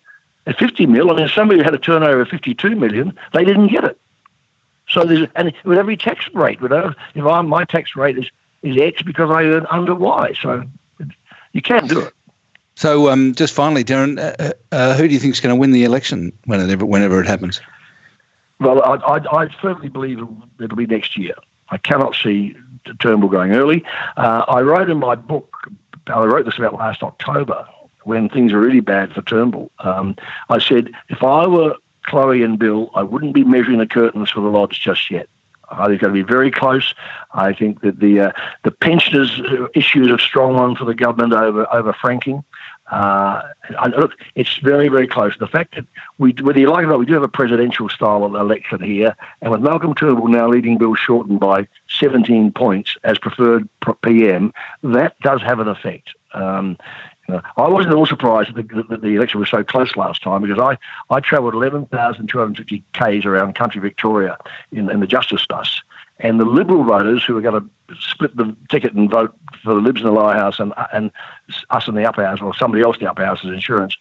at 0.46 0.58
50 0.58 0.86
mil. 0.86 1.10
I 1.10 1.16
mean, 1.16 1.28
somebody 1.28 1.60
who 1.60 1.64
had 1.64 1.74
a 1.74 1.78
turnover 1.78 2.22
of 2.22 2.28
52 2.28 2.76
million, 2.76 3.16
they 3.32 3.44
didn't 3.44 3.68
get 3.68 3.84
it. 3.84 3.98
So 4.88 5.04
there's, 5.04 5.28
and 5.34 5.52
with 5.64 5.78
every 5.78 5.96
tax 5.96 6.28
rate, 6.34 6.60
with 6.60 6.72
if 6.72 7.24
I'm, 7.24 7.48
my 7.48 7.64
tax 7.64 7.96
rate 7.96 8.18
is, 8.18 8.30
is 8.62 8.76
X 8.80 9.02
because 9.02 9.30
I 9.30 9.44
earn 9.44 9.66
under 9.70 9.94
Y. 9.94 10.34
So 10.40 10.64
you 11.52 11.62
can 11.62 11.86
do 11.86 12.00
it. 12.00 12.14
So 12.76 13.08
um, 13.08 13.34
just 13.34 13.54
finally, 13.54 13.84
Derryn, 13.84 14.18
uh, 14.18 14.52
uh, 14.72 14.96
who 14.96 15.06
do 15.08 15.14
you 15.14 15.20
think 15.20 15.34
is 15.34 15.40
going 15.40 15.54
to 15.54 15.58
win 15.58 15.70
the 15.70 15.84
election 15.84 16.32
whenever, 16.44 16.84
whenever 16.84 17.20
it 17.20 17.26
happens? 17.26 17.60
Well, 18.60 18.82
I, 18.82 18.96
I, 18.96 19.42
I 19.42 19.48
firmly 19.60 19.88
believe 19.88 20.18
it'll 20.60 20.76
be 20.76 20.86
next 20.86 21.16
year. 21.16 21.34
I 21.70 21.78
cannot 21.78 22.14
see 22.14 22.56
Turnbull 22.98 23.30
going 23.30 23.52
early. 23.52 23.84
Uh, 24.16 24.44
I 24.48 24.60
wrote 24.60 24.90
in 24.90 24.98
my 24.98 25.14
book, 25.14 25.68
I 26.06 26.24
wrote 26.24 26.44
this 26.44 26.58
about 26.58 26.74
last 26.74 27.02
October 27.02 27.66
when 28.04 28.28
things 28.28 28.52
were 28.52 28.60
really 28.60 28.80
bad 28.80 29.12
for 29.12 29.22
Turnbull. 29.22 29.70
Um, 29.78 30.16
I 30.48 30.58
said, 30.58 30.92
if 31.08 31.22
I 31.22 31.46
were 31.46 31.76
Chloe 32.02 32.42
and 32.42 32.58
Bill, 32.58 32.90
I 32.94 33.02
wouldn't 33.02 33.34
be 33.34 33.44
measuring 33.44 33.78
the 33.78 33.86
curtains 33.86 34.30
for 34.30 34.40
the 34.40 34.48
lodge 34.48 34.80
just 34.80 35.10
yet. 35.10 35.28
I 35.70 35.86
think 35.86 35.94
it's 35.94 36.02
going 36.02 36.14
to 36.14 36.22
be 36.22 36.28
very 36.28 36.50
close. 36.50 36.94
I 37.32 37.54
think 37.54 37.80
that 37.80 37.98
the 37.98 38.20
uh, 38.20 38.32
the 38.64 38.70
pensioners' 38.70 39.40
issue 39.74 40.04
is 40.04 40.10
a 40.10 40.18
strong 40.18 40.54
one 40.54 40.76
for 40.76 40.84
the 40.84 40.94
government 40.94 41.32
over 41.32 41.66
over 41.72 41.94
franking. 41.94 42.44
Uh, 42.94 43.42
look, 43.88 44.12
it's 44.36 44.58
very, 44.58 44.86
very 44.86 45.08
close. 45.08 45.36
The 45.36 45.48
fact 45.48 45.74
that 45.74 45.84
we, 46.18 46.32
whether 46.40 46.60
you 46.60 46.70
like 46.70 46.84
it 46.84 46.86
or 46.86 46.90
not, 46.90 47.00
we 47.00 47.06
do 47.06 47.14
have 47.14 47.24
a 47.24 47.28
presidential 47.28 47.88
style 47.88 48.24
election 48.24 48.80
here, 48.80 49.16
and 49.42 49.50
with 49.50 49.62
Malcolm 49.62 49.96
Turnbull 49.96 50.28
now 50.28 50.48
leading 50.48 50.78
Bill 50.78 50.94
Shorten 50.94 51.38
by 51.38 51.66
17 51.88 52.52
points 52.52 52.96
as 53.02 53.18
preferred 53.18 53.68
PM, 54.02 54.52
that 54.84 55.18
does 55.20 55.42
have 55.42 55.58
an 55.58 55.66
effect. 55.66 56.10
Um, 56.34 56.78
I 57.28 57.68
wasn't 57.68 57.94
at 57.94 57.96
all 57.96 58.06
surprised 58.06 58.54
that 58.54 58.68
the, 58.68 58.96
the, 58.96 59.08
election 59.08 59.40
was 59.40 59.50
so 59.50 59.64
close 59.64 59.96
last 59.96 60.22
time 60.22 60.42
because 60.42 60.60
I, 60.60 60.78
I 61.12 61.18
travelled 61.18 61.54
11,250 61.54 62.84
k's 62.92 63.24
around 63.24 63.56
country 63.56 63.80
Victoria 63.80 64.38
in, 64.70 64.88
in 64.88 65.00
the 65.00 65.06
Justice 65.08 65.44
bus, 65.46 65.82
and 66.20 66.38
the 66.38 66.44
Liberal 66.44 66.84
voters 66.84 67.24
who 67.24 67.34
were 67.34 67.40
going 67.40 67.60
to 67.60 67.68
split 67.98 68.36
the 68.36 68.56
ticket 68.70 68.92
and 68.94 69.10
vote 69.10 69.34
for 69.62 69.74
the 69.74 69.80
Libs 69.80 70.00
in 70.00 70.06
the 70.06 70.12
lower 70.12 70.34
house 70.34 70.58
and, 70.58 70.72
and 70.92 71.10
us 71.70 71.88
in 71.88 71.94
the 71.94 72.06
upper 72.06 72.24
house, 72.24 72.40
or 72.40 72.54
somebody 72.54 72.82
else 72.82 72.96
in 72.96 73.04
the 73.04 73.10
upper 73.10 73.24
house 73.24 73.44
as 73.44 73.50
insurance, 73.50 73.96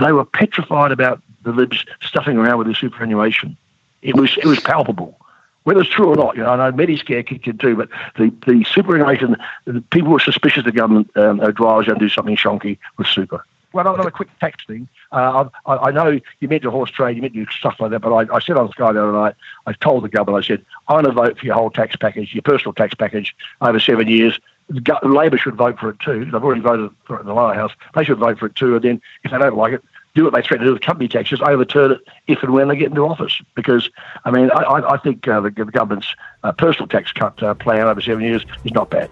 they 0.00 0.12
were 0.12 0.24
petrified 0.24 0.92
about 0.92 1.22
the 1.42 1.52
Libs 1.52 1.84
stuffing 2.00 2.36
around 2.36 2.58
with 2.58 2.66
the 2.66 2.74
superannuation. 2.74 3.56
It 4.02 4.16
was, 4.16 4.36
it 4.38 4.46
was 4.46 4.60
palpable. 4.60 5.18
Whether 5.64 5.80
it's 5.80 5.90
true 5.90 6.06
or 6.06 6.16
not, 6.16 6.36
you 6.36 6.44
know, 6.44 6.50
I 6.50 6.56
know 6.56 6.76
Mediscare 6.76 7.26
kicked 7.26 7.46
in 7.46 7.58
too, 7.58 7.74
but 7.74 7.88
the, 8.16 8.32
the 8.46 8.64
superannuation, 8.64 9.36
the 9.64 9.80
people 9.90 10.12
were 10.12 10.20
suspicious 10.20 10.64
the 10.64 10.72
government 10.72 11.10
um, 11.16 11.38
drivers 11.38 11.86
going 11.86 11.98
to 11.98 12.04
do 12.04 12.08
something 12.08 12.36
shonky 12.36 12.78
with 12.98 13.08
super 13.08 13.44
well, 13.76 13.94
another 13.94 14.10
quick 14.10 14.28
text 14.40 14.66
thing. 14.66 14.88
Uh, 15.12 15.48
I, 15.66 15.76
I, 15.76 15.90
know 15.92 16.18
you 16.40 16.48
meant 16.48 16.62
to 16.62 16.70
horse 16.70 16.90
trade, 16.90 17.16
you 17.16 17.28
do 17.28 17.46
stuff 17.46 17.76
like 17.78 17.92
that, 17.92 18.00
but 18.00 18.12
I, 18.12 18.34
I 18.34 18.40
said 18.40 18.56
on 18.56 18.70
Sky 18.72 18.92
the 18.92 19.02
other 19.02 19.12
night, 19.12 19.34
I 19.66 19.72
told 19.72 20.04
the 20.04 20.08
government, 20.08 20.44
I 20.44 20.46
said, 20.46 20.64
I 20.88 20.94
want 20.94 21.06
to 21.06 21.12
vote 21.12 21.38
for 21.38 21.46
your 21.46 21.54
whole 21.54 21.70
tax 21.70 21.94
package, 21.96 22.34
your 22.34 22.42
personal 22.42 22.72
tax 22.72 22.94
package 22.94 23.34
over 23.60 23.78
seven 23.78 24.08
years. 24.08 24.38
Labor 25.04 25.38
should 25.38 25.54
vote 25.54 25.78
for 25.78 25.90
it 25.90 26.00
too. 26.00 26.24
They've 26.24 26.34
already 26.34 26.60
voted 26.60 26.90
for 27.04 27.18
it 27.18 27.20
in 27.20 27.26
the 27.26 27.34
lower 27.34 27.54
house. 27.54 27.72
They 27.94 28.02
should 28.02 28.18
vote 28.18 28.38
for 28.38 28.46
it 28.46 28.56
too. 28.56 28.74
And 28.74 28.82
then 28.82 29.02
if 29.22 29.30
they 29.30 29.38
don't 29.38 29.56
like 29.56 29.74
it, 29.74 29.84
do 30.16 30.24
what 30.24 30.34
they 30.34 30.42
threaten 30.42 30.64
to 30.64 30.70
do 30.70 30.72
with 30.72 30.82
company 30.82 31.06
tax, 31.06 31.28
just 31.28 31.42
overturn 31.42 31.92
it 31.92 32.00
if 32.26 32.42
and 32.42 32.52
when 32.52 32.66
they 32.66 32.76
get 32.76 32.88
into 32.88 33.02
office. 33.02 33.40
Because, 33.54 33.88
I 34.24 34.32
mean, 34.32 34.50
I, 34.50 34.94
I 34.94 34.96
think 34.98 35.28
uh, 35.28 35.40
the, 35.40 35.50
the, 35.50 35.66
government's 35.66 36.12
uh, 36.42 36.50
personal 36.52 36.88
tax 36.88 37.12
cut 37.12 37.40
uh, 37.42 37.54
plan 37.54 37.82
over 37.82 38.00
seven 38.00 38.24
years 38.24 38.44
is 38.64 38.72
not 38.72 38.90
bad. 38.90 39.10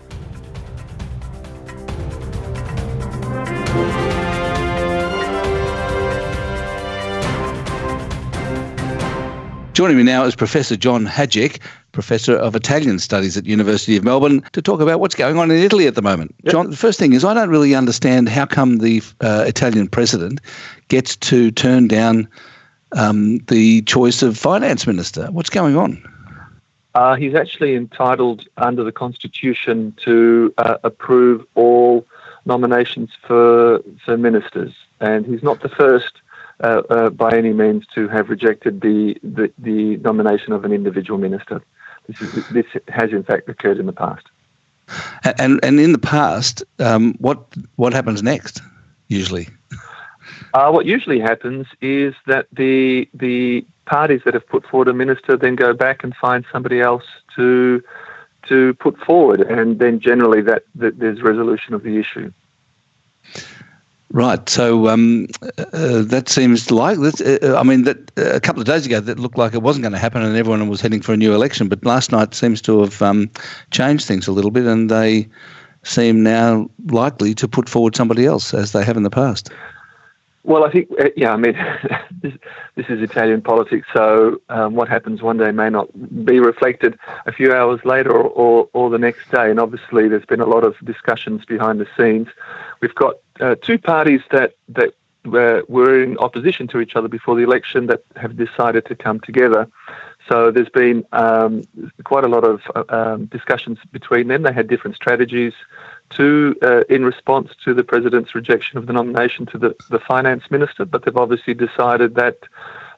Joining 9.74 9.96
me 9.96 10.04
now 10.04 10.22
is 10.22 10.36
Professor 10.36 10.76
John 10.76 11.04
Hajek, 11.04 11.60
Professor 11.90 12.36
of 12.36 12.54
Italian 12.54 13.00
Studies 13.00 13.36
at 13.36 13.44
University 13.44 13.96
of 13.96 14.04
Melbourne, 14.04 14.40
to 14.52 14.62
talk 14.62 14.80
about 14.80 15.00
what's 15.00 15.16
going 15.16 15.36
on 15.36 15.50
in 15.50 15.56
Italy 15.56 15.88
at 15.88 15.96
the 15.96 16.00
moment. 16.00 16.32
Yep. 16.44 16.52
John, 16.52 16.70
the 16.70 16.76
first 16.76 16.96
thing 16.96 17.12
is 17.12 17.24
I 17.24 17.34
don't 17.34 17.50
really 17.50 17.74
understand 17.74 18.28
how 18.28 18.46
come 18.46 18.78
the 18.78 19.02
uh, 19.20 19.42
Italian 19.48 19.88
president 19.88 20.40
gets 20.86 21.16
to 21.16 21.50
turn 21.50 21.88
down 21.88 22.28
um, 22.92 23.38
the 23.48 23.82
choice 23.82 24.22
of 24.22 24.38
finance 24.38 24.86
minister. 24.86 25.26
What's 25.32 25.50
going 25.50 25.76
on? 25.76 26.00
Uh, 26.94 27.16
he's 27.16 27.34
actually 27.34 27.74
entitled 27.74 28.46
under 28.58 28.84
the 28.84 28.92
constitution 28.92 29.92
to 30.02 30.54
uh, 30.58 30.76
approve 30.84 31.44
all 31.56 32.06
nominations 32.46 33.10
for 33.26 33.82
for 34.04 34.16
ministers, 34.16 34.72
and 35.00 35.26
he's 35.26 35.42
not 35.42 35.62
the 35.62 35.68
first 35.68 36.20
uh, 36.64 36.82
uh, 36.88 37.10
by 37.10 37.30
any 37.36 37.52
means 37.52 37.86
to 37.94 38.08
have 38.08 38.30
rejected 38.30 38.80
the, 38.80 39.16
the, 39.22 39.52
the 39.58 39.96
nomination 39.98 40.52
of 40.52 40.64
an 40.64 40.72
individual 40.72 41.18
minister. 41.18 41.62
This, 42.08 42.20
is, 42.22 42.48
this 42.48 42.66
has 42.88 43.10
in 43.12 43.22
fact 43.22 43.48
occurred 43.48 43.78
in 43.78 43.86
the 43.86 43.92
past. 43.92 44.26
And 45.38 45.64
and 45.64 45.80
in 45.80 45.92
the 45.92 45.98
past, 45.98 46.62
um, 46.78 47.14
what 47.14 47.38
what 47.76 47.94
happens 47.94 48.22
next? 48.22 48.60
Usually, 49.08 49.48
uh, 50.52 50.70
what 50.70 50.84
usually 50.84 51.20
happens 51.20 51.66
is 51.80 52.14
that 52.26 52.46
the 52.52 53.08
the 53.14 53.64
parties 53.86 54.20
that 54.26 54.34
have 54.34 54.46
put 54.46 54.66
forward 54.66 54.88
a 54.88 54.92
minister 54.92 55.38
then 55.38 55.54
go 55.54 55.72
back 55.72 56.04
and 56.04 56.14
find 56.16 56.44
somebody 56.52 56.82
else 56.82 57.04
to 57.36 57.82
to 58.48 58.74
put 58.74 58.98
forward, 58.98 59.40
and 59.40 59.78
then 59.78 60.00
generally 60.00 60.42
that, 60.42 60.64
that 60.74 60.98
there's 60.98 61.22
resolution 61.22 61.72
of 61.72 61.82
the 61.82 61.96
issue. 61.98 62.30
Right. 64.14 64.48
So 64.48 64.86
um, 64.86 65.26
uh, 65.58 66.02
that 66.02 66.28
seems 66.28 66.70
like 66.70 66.98
uh, 66.98 67.38
uh, 67.42 67.58
I 67.58 67.64
mean, 67.64 67.82
that 67.82 68.12
uh, 68.16 68.36
a 68.36 68.40
couple 68.40 68.62
of 68.62 68.66
days 68.66 68.86
ago 68.86 69.00
that 69.00 69.18
looked 69.18 69.36
like 69.36 69.54
it 69.54 69.62
wasn't 69.62 69.82
going 69.82 69.92
to 69.92 69.98
happen, 69.98 70.22
and 70.22 70.36
everyone 70.36 70.68
was 70.68 70.80
heading 70.80 71.02
for 71.02 71.12
a 71.12 71.16
new 71.16 71.34
election. 71.34 71.68
But 71.68 71.84
last 71.84 72.12
night 72.12 72.32
seems 72.32 72.62
to 72.62 72.82
have 72.82 73.02
um, 73.02 73.28
changed 73.72 74.06
things 74.06 74.28
a 74.28 74.32
little 74.32 74.52
bit, 74.52 74.66
and 74.66 74.88
they 74.88 75.28
seem 75.82 76.22
now 76.22 76.70
likely 76.86 77.34
to 77.34 77.48
put 77.48 77.68
forward 77.68 77.96
somebody 77.96 78.24
else, 78.24 78.54
as 78.54 78.70
they 78.70 78.84
have 78.84 78.96
in 78.96 79.02
the 79.02 79.10
past. 79.10 79.50
Well, 80.44 80.64
I 80.64 80.70
think, 80.70 80.90
uh, 81.00 81.08
yeah, 81.16 81.32
I 81.32 81.36
mean, 81.38 81.54
this, 82.22 82.34
this, 82.74 82.86
is 82.90 83.00
Italian 83.00 83.40
politics, 83.40 83.88
so 83.94 84.42
um, 84.50 84.74
what 84.74 84.90
happens 84.90 85.22
one 85.22 85.38
day 85.38 85.50
may 85.52 85.70
not 85.70 85.88
be 86.24 86.38
reflected 86.38 86.98
a 87.24 87.32
few 87.32 87.52
hours 87.52 87.80
later 87.84 88.12
or, 88.12 88.28
or, 88.28 88.68
or, 88.74 88.90
the 88.90 88.98
next 88.98 89.30
day. 89.30 89.50
And 89.50 89.58
obviously, 89.58 90.06
there's 90.06 90.26
been 90.26 90.42
a 90.42 90.46
lot 90.46 90.62
of 90.62 90.76
discussions 90.84 91.46
behind 91.46 91.80
the 91.80 91.86
scenes. 91.96 92.28
We've 92.84 92.94
got 92.94 93.14
uh, 93.40 93.54
two 93.62 93.78
parties 93.78 94.20
that, 94.30 94.56
that 94.68 94.92
were, 95.24 95.64
were 95.68 96.02
in 96.02 96.18
opposition 96.18 96.68
to 96.68 96.80
each 96.80 96.96
other 96.96 97.08
before 97.08 97.34
the 97.34 97.42
election 97.42 97.86
that 97.86 98.02
have 98.14 98.36
decided 98.36 98.84
to 98.90 98.94
come 98.94 99.20
together. 99.20 99.70
So 100.28 100.50
there's 100.50 100.68
been 100.68 101.02
um, 101.12 101.62
quite 102.04 102.24
a 102.24 102.28
lot 102.28 102.44
of 102.44 102.60
uh, 102.74 102.84
um, 102.90 103.24
discussions 103.24 103.78
between 103.90 104.28
them. 104.28 104.42
They 104.42 104.52
had 104.52 104.68
different 104.68 104.96
strategies 104.96 105.54
to 106.10 106.54
uh, 106.60 106.82
in 106.90 107.06
response 107.06 107.52
to 107.64 107.72
the 107.72 107.84
president's 107.84 108.34
rejection 108.34 108.76
of 108.76 108.84
the 108.84 108.92
nomination 108.92 109.46
to 109.46 109.56
the, 109.56 109.74
the 109.88 109.98
finance 109.98 110.50
minister, 110.50 110.84
but 110.84 111.06
they've 111.06 111.16
obviously 111.16 111.54
decided 111.54 112.16
that 112.16 112.36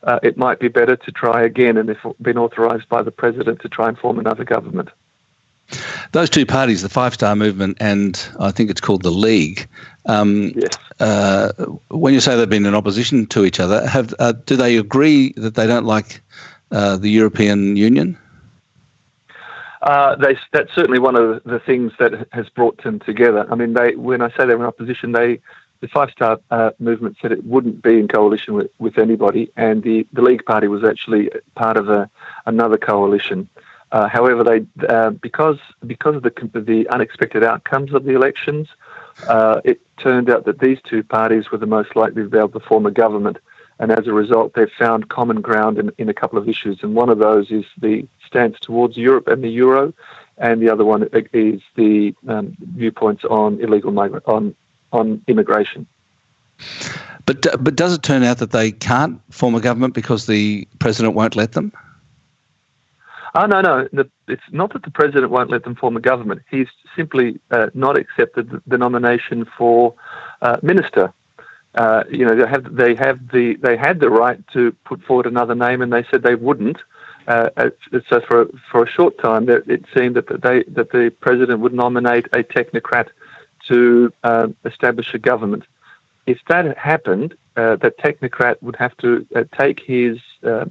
uh, 0.02 0.18
it 0.20 0.36
might 0.36 0.58
be 0.58 0.66
better 0.66 0.96
to 0.96 1.12
try 1.12 1.44
again, 1.44 1.76
and 1.76 1.88
they've 1.88 2.12
been 2.20 2.38
authorised 2.38 2.88
by 2.88 3.02
the 3.02 3.12
president 3.12 3.60
to 3.60 3.68
try 3.68 3.86
and 3.86 3.96
form 4.00 4.18
another 4.18 4.42
government. 4.42 4.88
Those 6.12 6.30
two 6.30 6.46
parties, 6.46 6.82
the 6.82 6.88
Five 6.88 7.14
Star 7.14 7.34
Movement 7.34 7.78
and 7.80 8.26
I 8.38 8.50
think 8.52 8.70
it's 8.70 8.80
called 8.80 9.02
the 9.02 9.10
League, 9.10 9.68
um, 10.06 10.52
yes. 10.54 10.72
Uh, 11.00 11.52
when 11.88 12.14
you 12.14 12.20
say 12.20 12.36
they've 12.36 12.48
been 12.48 12.64
in 12.64 12.74
opposition 12.74 13.26
to 13.26 13.44
each 13.44 13.60
other, 13.60 13.86
have 13.86 14.14
uh, 14.18 14.32
do 14.32 14.56
they 14.56 14.76
agree 14.78 15.32
that 15.36 15.54
they 15.54 15.66
don't 15.66 15.84
like 15.84 16.22
uh, 16.70 16.96
the 16.96 17.10
European 17.10 17.76
Union? 17.76 18.16
Uh, 19.82 20.16
they, 20.16 20.38
that's 20.52 20.74
certainly 20.74 20.98
one 20.98 21.16
of 21.16 21.42
the 21.44 21.60
things 21.60 21.92
that 21.98 22.26
has 22.32 22.48
brought 22.48 22.82
them 22.82 22.98
together. 23.00 23.46
I 23.50 23.54
mean, 23.54 23.74
they, 23.74 23.94
when 23.94 24.22
I 24.22 24.30
say 24.30 24.46
they're 24.46 24.56
in 24.56 24.62
opposition, 24.62 25.12
they, 25.12 25.40
the 25.80 25.88
Five 25.88 26.10
Star 26.10 26.40
uh, 26.50 26.70
movement 26.78 27.18
said 27.20 27.30
it 27.30 27.44
wouldn't 27.44 27.82
be 27.82 27.98
in 27.98 28.08
coalition 28.08 28.54
with, 28.54 28.70
with 28.78 28.98
anybody, 28.98 29.50
and 29.56 29.82
the, 29.82 30.06
the 30.12 30.22
League 30.22 30.44
Party 30.46 30.66
was 30.66 30.82
actually 30.82 31.30
part 31.54 31.76
of 31.76 31.88
a, 31.90 32.10
another 32.46 32.78
coalition. 32.78 33.48
Uh, 33.96 34.08
however, 34.08 34.42
they 34.50 34.58
uh, 34.88 35.10
because 35.10 35.58
because 35.86 36.16
of 36.16 36.22
the 36.22 36.32
the 36.72 36.80
unexpected 36.96 37.42
outcomes 37.42 37.90
of 37.94 38.04
the 38.04 38.14
elections, 38.20 38.68
uh, 39.28 39.60
it 39.64 39.80
turned 39.96 40.28
out 40.28 40.44
that 40.44 40.58
these 40.58 40.80
two 40.90 41.02
parties 41.02 41.50
were 41.50 41.58
the 41.58 41.72
most 41.78 41.96
likely 41.96 42.22
to 42.22 42.28
be 42.28 42.38
able 42.38 42.56
to 42.60 42.60
form 42.60 42.84
a 42.86 42.90
government 43.04 43.38
and 43.78 43.92
as 43.92 44.06
a 44.06 44.12
result, 44.12 44.54
they've 44.54 44.72
found 44.78 45.10
common 45.10 45.40
ground 45.40 45.78
in, 45.78 45.92
in 45.98 46.08
a 46.08 46.14
couple 46.14 46.38
of 46.38 46.48
issues. 46.48 46.82
And 46.82 46.94
one 46.94 47.10
of 47.10 47.18
those 47.18 47.50
is 47.50 47.64
the 47.78 48.06
stance 48.26 48.58
towards 48.58 48.96
Europe 48.96 49.28
and 49.28 49.44
the 49.44 49.50
euro, 49.50 49.92
and 50.38 50.62
the 50.62 50.70
other 50.70 50.84
one 50.84 51.08
is 51.32 51.60
the 51.74 52.14
um, 52.26 52.56
viewpoints 52.60 53.24
on 53.24 53.60
illegal 53.60 53.92
migrant 53.92 54.24
on 54.26 54.54
on 54.92 55.22
immigration. 55.26 55.86
But 57.26 57.46
uh, 57.46 57.56
but 57.58 57.76
does 57.76 57.92
it 57.92 58.02
turn 58.02 58.22
out 58.22 58.38
that 58.38 58.52
they 58.52 58.72
can't 58.72 59.20
form 59.30 59.54
a 59.54 59.60
government 59.60 59.94
because 59.94 60.26
the 60.26 60.66
president 60.78 61.14
won't 61.14 61.36
let 61.36 61.52
them? 61.52 61.72
Oh, 63.36 63.46
no, 63.46 63.60
no. 63.60 63.88
The, 63.92 64.10
it's 64.28 64.42
not 64.50 64.72
that 64.72 64.82
the 64.82 64.90
president 64.90 65.30
won't 65.30 65.50
let 65.50 65.64
them 65.64 65.76
form 65.76 65.96
a 65.96 66.00
government. 66.00 66.42
He's 66.50 66.68
simply 66.96 67.38
uh, 67.50 67.66
not 67.74 67.98
accepted 67.98 68.50
the, 68.50 68.62
the 68.66 68.78
nomination 68.78 69.46
for 69.56 69.94
uh, 70.42 70.56
minister 70.62 71.12
uh, 71.76 72.04
you 72.10 72.24
know, 72.24 72.34
they 72.34 72.48
have 72.48 72.74
they 72.74 72.94
have 72.94 73.28
the 73.28 73.56
they 73.56 73.76
had 73.76 74.00
the 74.00 74.08
right 74.08 74.40
to 74.48 74.72
put 74.84 75.02
forward 75.02 75.26
another 75.26 75.54
name, 75.54 75.82
and 75.82 75.92
they 75.92 76.04
said 76.10 76.22
they 76.22 76.34
wouldn't. 76.34 76.78
Uh, 77.26 77.50
so 78.08 78.20
for 78.20 78.46
for 78.70 78.84
a 78.84 78.88
short 78.90 79.18
time, 79.18 79.48
it 79.48 79.84
seemed 79.94 80.16
that 80.16 80.26
they 80.42 80.62
that 80.68 80.90
the 80.92 81.12
president 81.20 81.60
would 81.60 81.74
nominate 81.74 82.26
a 82.32 82.42
technocrat 82.42 83.08
to 83.68 84.12
uh, 84.24 84.48
establish 84.64 85.12
a 85.12 85.18
government. 85.18 85.64
If 86.26 86.38
that 86.48 86.78
happened, 86.78 87.36
uh, 87.56 87.76
that 87.76 87.98
technocrat 87.98 88.62
would 88.62 88.76
have 88.76 88.96
to 88.98 89.26
uh, 89.36 89.44
take 89.56 89.80
his 89.80 90.18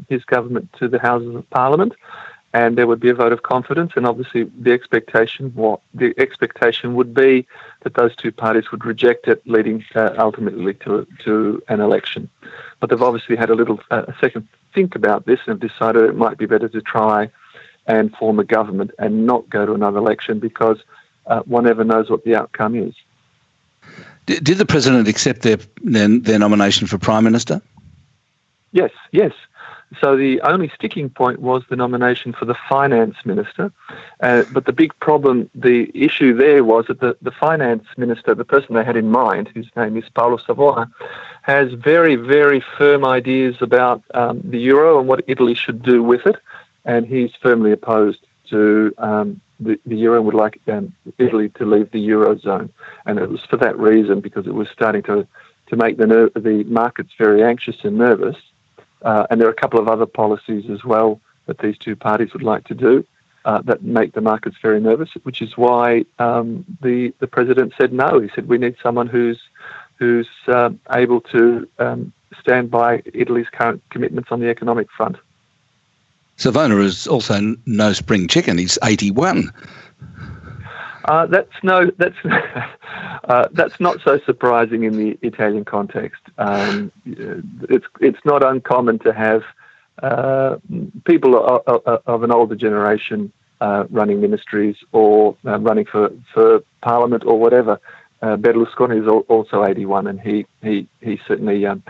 his 0.09 0.25
government 0.25 0.73
to 0.79 0.87
the 0.87 0.99
Houses 0.99 1.35
of 1.35 1.47
Parliament, 1.51 1.93
and 2.55 2.77
there 2.77 2.87
would 2.87 3.01
be 3.01 3.09
a 3.09 3.13
vote 3.13 3.33
of 3.33 3.43
confidence. 3.43 3.91
And 3.97 4.07
obviously, 4.07 4.43
the 4.57 4.71
expectation 4.71 5.53
what 5.55 5.81
the 5.93 6.13
expectation 6.17 6.95
would 6.95 7.13
be 7.13 7.45
that 7.81 7.95
those 7.95 8.15
two 8.15 8.31
parties 8.31 8.71
would 8.71 8.85
reject 8.85 9.27
it, 9.27 9.45
leading 9.45 9.83
uh, 9.93 10.13
ultimately 10.17 10.73
to 10.85 11.05
to 11.25 11.61
an 11.67 11.81
election. 11.81 12.29
But 12.79 12.89
they've 12.89 13.01
obviously 13.01 13.35
had 13.35 13.49
a 13.49 13.55
little 13.55 13.81
uh, 13.91 14.05
second 14.21 14.47
think 14.73 14.95
about 14.95 15.25
this 15.25 15.39
and 15.45 15.61
have 15.61 15.69
decided 15.69 16.03
it 16.03 16.15
might 16.15 16.37
be 16.37 16.45
better 16.45 16.69
to 16.69 16.81
try 16.81 17.29
and 17.87 18.15
form 18.15 18.39
a 18.39 18.45
government 18.45 18.91
and 18.99 19.25
not 19.25 19.49
go 19.49 19.65
to 19.65 19.73
another 19.73 19.97
election 19.97 20.39
because 20.39 20.79
uh, 21.27 21.41
one 21.41 21.65
never 21.65 21.83
knows 21.83 22.09
what 22.09 22.23
the 22.23 22.35
outcome 22.35 22.73
is. 22.75 22.95
Did, 24.27 24.43
did 24.45 24.57
the 24.57 24.65
president 24.65 25.09
accept 25.09 25.41
their, 25.41 25.57
their 25.83 26.07
their 26.07 26.39
nomination 26.39 26.87
for 26.87 26.97
prime 26.97 27.25
minister? 27.25 27.61
Yes, 28.71 28.91
yes. 29.11 29.33
So 30.01 30.17
the 30.17 30.41
only 30.41 30.69
sticking 30.69 31.09
point 31.09 31.39
was 31.39 31.63
the 31.69 31.75
nomination 31.75 32.33
for 32.33 32.45
the 32.45 32.55
finance 32.67 33.15
minister. 33.23 33.71
Uh, 34.19 34.43
but 34.51 34.65
the 34.65 34.73
big 34.73 34.97
problem, 34.99 35.49
the 35.53 35.91
issue 35.93 36.35
there 36.35 36.63
was 36.63 36.85
that 36.87 36.99
the, 36.99 37.15
the 37.21 37.31
finance 37.31 37.85
minister, 37.97 38.33
the 38.33 38.45
person 38.45 38.75
they 38.75 38.83
had 38.83 38.97
in 38.97 39.09
mind, 39.09 39.49
whose 39.53 39.69
name 39.75 39.95
is 39.97 40.03
Paolo 40.09 40.37
Savona, 40.37 40.89
has 41.43 41.71
very, 41.73 42.15
very 42.15 42.63
firm 42.77 43.05
ideas 43.05 43.57
about 43.61 44.03
um, 44.13 44.41
the 44.43 44.59
euro 44.59 44.99
and 44.99 45.07
what 45.07 45.23
Italy 45.27 45.53
should 45.53 45.83
do 45.83 46.01
with 46.01 46.25
it. 46.25 46.37
And 46.83 47.05
he's 47.05 47.31
firmly 47.41 47.71
opposed 47.71 48.25
to 48.49 48.93
um, 48.97 49.41
the, 49.59 49.79
the, 49.85 49.95
euro 49.95 50.17
and 50.17 50.25
would 50.25 50.35
like 50.35 50.59
um, 50.67 50.93
Italy 51.17 51.49
to 51.49 51.65
leave 51.65 51.91
the 51.91 52.09
eurozone. 52.09 52.69
And 53.05 53.19
it 53.19 53.29
was 53.29 53.41
for 53.45 53.57
that 53.57 53.77
reason, 53.79 54.19
because 54.19 54.45
it 54.47 54.53
was 54.53 54.67
starting 54.69 55.03
to, 55.03 55.27
to 55.67 55.75
make 55.75 55.97
the, 55.97 56.07
ner- 56.07 56.29
the 56.35 56.63
markets 56.65 57.11
very 57.17 57.43
anxious 57.43 57.77
and 57.83 57.97
nervous 57.97 58.37
uh, 59.05 59.27
and 59.29 59.39
there 59.39 59.47
are 59.47 59.51
a 59.51 59.55
couple 59.55 59.79
of 59.79 59.87
other 59.87 60.05
policies 60.05 60.69
as 60.69 60.83
well 60.83 61.21
that 61.45 61.59
these 61.59 61.77
two 61.77 61.95
parties 61.95 62.33
would 62.33 62.43
like 62.43 62.65
to 62.65 62.73
do 62.73 63.05
uh, 63.45 63.61
that 63.61 63.83
make 63.83 64.13
the 64.13 64.21
markets 64.21 64.57
very 64.61 64.81
nervous, 64.81 65.11
which 65.23 65.41
is 65.41 65.55
why 65.55 66.03
um, 66.17 66.65
the, 66.81 67.13
the 67.19 67.27
president 67.27 67.73
said 67.77 67.93
no. 67.93 68.19
He 68.19 68.29
said 68.33 68.47
we 68.47 68.57
need 68.57 68.75
someone 68.81 69.07
who's, 69.07 69.39
who's 69.99 70.27
uh, 70.47 70.71
able 70.91 71.21
to 71.21 71.69
um, 71.77 72.11
stand 72.39 72.71
by 72.71 73.03
Italy's 73.13 73.47
current 73.51 73.83
commitments 73.91 74.31
on 74.31 74.39
the 74.39 74.49
economic 74.49 74.89
front. 74.91 75.17
Savona 76.37 76.77
is 76.79 77.07
also 77.07 77.55
no 77.65 77.93
spring 77.93 78.27
chicken. 78.27 78.57
He's 78.57 78.79
81. 78.83 79.53
Uh, 81.05 81.27
that's 81.27 81.51
no, 81.61 81.91
that's 81.97 82.15
uh, 83.25 83.47
that's 83.51 83.79
not 83.79 84.01
so 84.03 84.19
surprising 84.25 84.83
in 84.83 84.97
the 84.97 85.17
Italian 85.21 85.63
context. 85.63 86.21
Um, 86.37 86.91
it's 87.05 87.85
it's 87.99 88.25
not 88.25 88.43
uncommon 88.43 88.99
to 88.99 89.13
have 89.13 89.43
uh, 90.01 90.57
people 91.05 91.37
of, 91.37 92.01
of, 92.05 92.23
an 92.23 92.31
older 92.31 92.55
generation 92.55 93.31
uh, 93.61 93.85
running 93.89 94.19
ministries 94.19 94.75
or 94.91 95.37
uh, 95.45 95.59
running 95.59 95.85
for, 95.85 96.11
for 96.33 96.61
parliament 96.81 97.23
or 97.25 97.39
whatever. 97.39 97.79
Berlusconi 98.21 99.01
is 99.01 99.23
also 99.29 99.63
81, 99.63 100.07
and 100.07 100.19
he 100.19 100.47
he 100.63 100.87
he 101.01 101.19
certainly 101.27 101.63
um, 101.67 101.83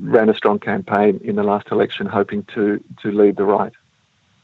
ran 0.00 0.28
a 0.28 0.34
strong 0.34 0.58
campaign 0.58 1.20
in 1.22 1.36
the 1.36 1.44
last 1.44 1.68
election, 1.70 2.06
hoping 2.06 2.42
to 2.54 2.82
to 3.02 3.12
lead 3.12 3.36
the 3.36 3.44
right. 3.44 3.72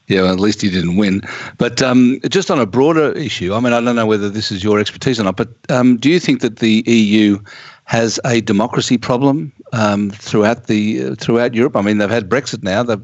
Yeah, 0.07 0.23
well, 0.23 0.35
at 0.35 0.41
least 0.41 0.61
he 0.61 0.71
didn't 0.71 0.97
win. 0.97 1.23
But 1.57 1.81
um, 1.81 2.21
just 2.29 2.51
on 2.51 2.61
a 2.61 2.67
broader 2.67 3.13
issue, 3.13 3.55
I 3.55 3.61
mean, 3.61 3.73
I 3.73 3.81
don't 3.81 3.97
know 3.97 4.07
whether 4.07 4.29
this 4.29 4.53
is 4.53 4.63
your 4.63 4.79
expertise 4.79 5.19
or 5.19 5.25
not, 5.25 5.37
but 5.37 5.49
um, 5.71 5.97
do 5.97 6.11
you 6.11 6.21
think 6.21 6.41
that 6.43 6.59
the 6.59 6.85
EU 6.87 7.39
has 7.85 8.21
a 8.25 8.41
democracy 8.43 8.99
problem 8.99 9.53
um, 9.73 10.11
throughout 10.11 10.67
the 10.67 11.05
uh, 11.05 11.15
throughout 11.15 11.55
Europe? 11.55 11.77
I 11.77 11.81
mean, 11.81 11.99
they've 11.99 12.11
had 12.11 12.29
Brexit 12.29 12.63
now. 12.63 12.83
The 12.83 13.01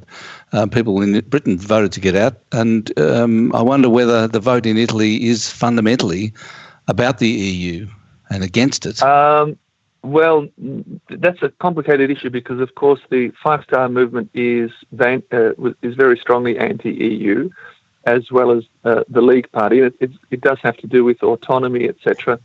uh, 0.53 0.67
people 0.67 1.01
in 1.01 1.19
Britain 1.21 1.59
voted 1.59 1.93
to 1.93 2.01
get 2.01 2.17
out, 2.17 2.37
and 2.53 2.99
um, 2.99 3.55
I 3.55 3.63
wonder 3.63 3.89
whether 3.89 4.29
the 4.29 4.41
vote 4.41 4.67
in 4.67 4.77
Italy 4.77 5.25
is 5.25 5.49
fundamentally 5.49 6.35
about 6.87 7.19
the 7.19 7.29
EU 7.29 7.89
and 8.29 8.45
against 8.45 8.85
it. 8.85 9.03
Well, 10.03 10.49
that's 11.11 11.43
a 11.43 11.51
complicated 11.51 12.11
issue 12.11 12.31
because, 12.31 12.61
of 12.61 12.75
course, 12.75 13.01
the 13.11 13.33
Five 13.43 13.65
Star 13.65 13.89
Movement 13.89 14.31
is 14.33 14.71
uh, 14.99 15.19
is 15.83 15.95
very 15.95 16.17
strongly 16.19 16.59
anti-EU, 16.59 17.51
as 18.05 18.31
well 18.31 18.51
as 18.51 18.65
uh, 18.85 19.05
the 19.09 19.21
League 19.21 19.53
Party. 19.53 19.81
It, 19.81 19.95
it, 20.01 20.11
it, 20.31 20.41
does 20.41 20.59
have 20.63 20.79
to 20.79 20.87
do 20.87 21.05
with 21.05 21.23
autonomy, 21.23 21.87
etc. 21.87 22.41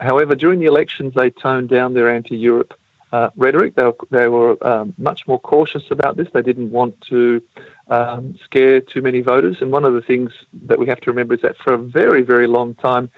However, 0.00 0.34
during 0.34 0.60
the 0.60 0.66
elections, 0.66 1.12
they 1.14 1.28
toned 1.30 1.68
down 1.68 1.92
their 1.92 2.08
anti-Europe 2.08 2.72
uh, 3.12 3.30
rhetoric. 3.36 3.74
They 3.74 3.84
were, 3.84 3.96
they 4.10 4.28
were 4.28 4.66
um, 4.66 4.94
much 4.96 5.26
more 5.26 5.38
cautious 5.38 5.84
about 5.90 6.16
this. 6.16 6.28
They 6.32 6.42
didn't 6.42 6.70
want 6.70 7.00
to 7.02 7.42
um, 7.88 8.36
scare 8.42 8.80
too 8.80 9.02
many 9.02 9.20
voters. 9.20 9.58
And 9.60 9.70
one 9.70 9.84
of 9.84 9.92
the 9.92 10.02
things 10.02 10.32
that 10.64 10.78
we 10.78 10.86
have 10.86 11.00
to 11.02 11.10
remember 11.10 11.34
is 11.34 11.42
that 11.42 11.58
for 11.58 11.74
a 11.74 11.78
very, 11.78 12.22
very 12.22 12.46
long 12.46 12.74
time, 12.74 13.10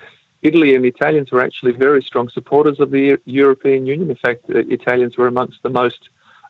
Italy 0.48 0.74
and 0.74 0.84
the 0.84 0.88
Italians 0.88 1.28
were 1.32 1.42
actually 1.48 1.72
very 1.72 2.02
strong 2.02 2.28
supporters 2.28 2.78
of 2.80 2.88
the 2.90 3.18
European 3.24 3.86
Union. 3.86 4.10
In 4.10 4.20
fact, 4.26 4.42
Italians 4.48 5.16
were 5.18 5.28
amongst 5.34 5.62
the 5.62 5.70
most 5.82 6.02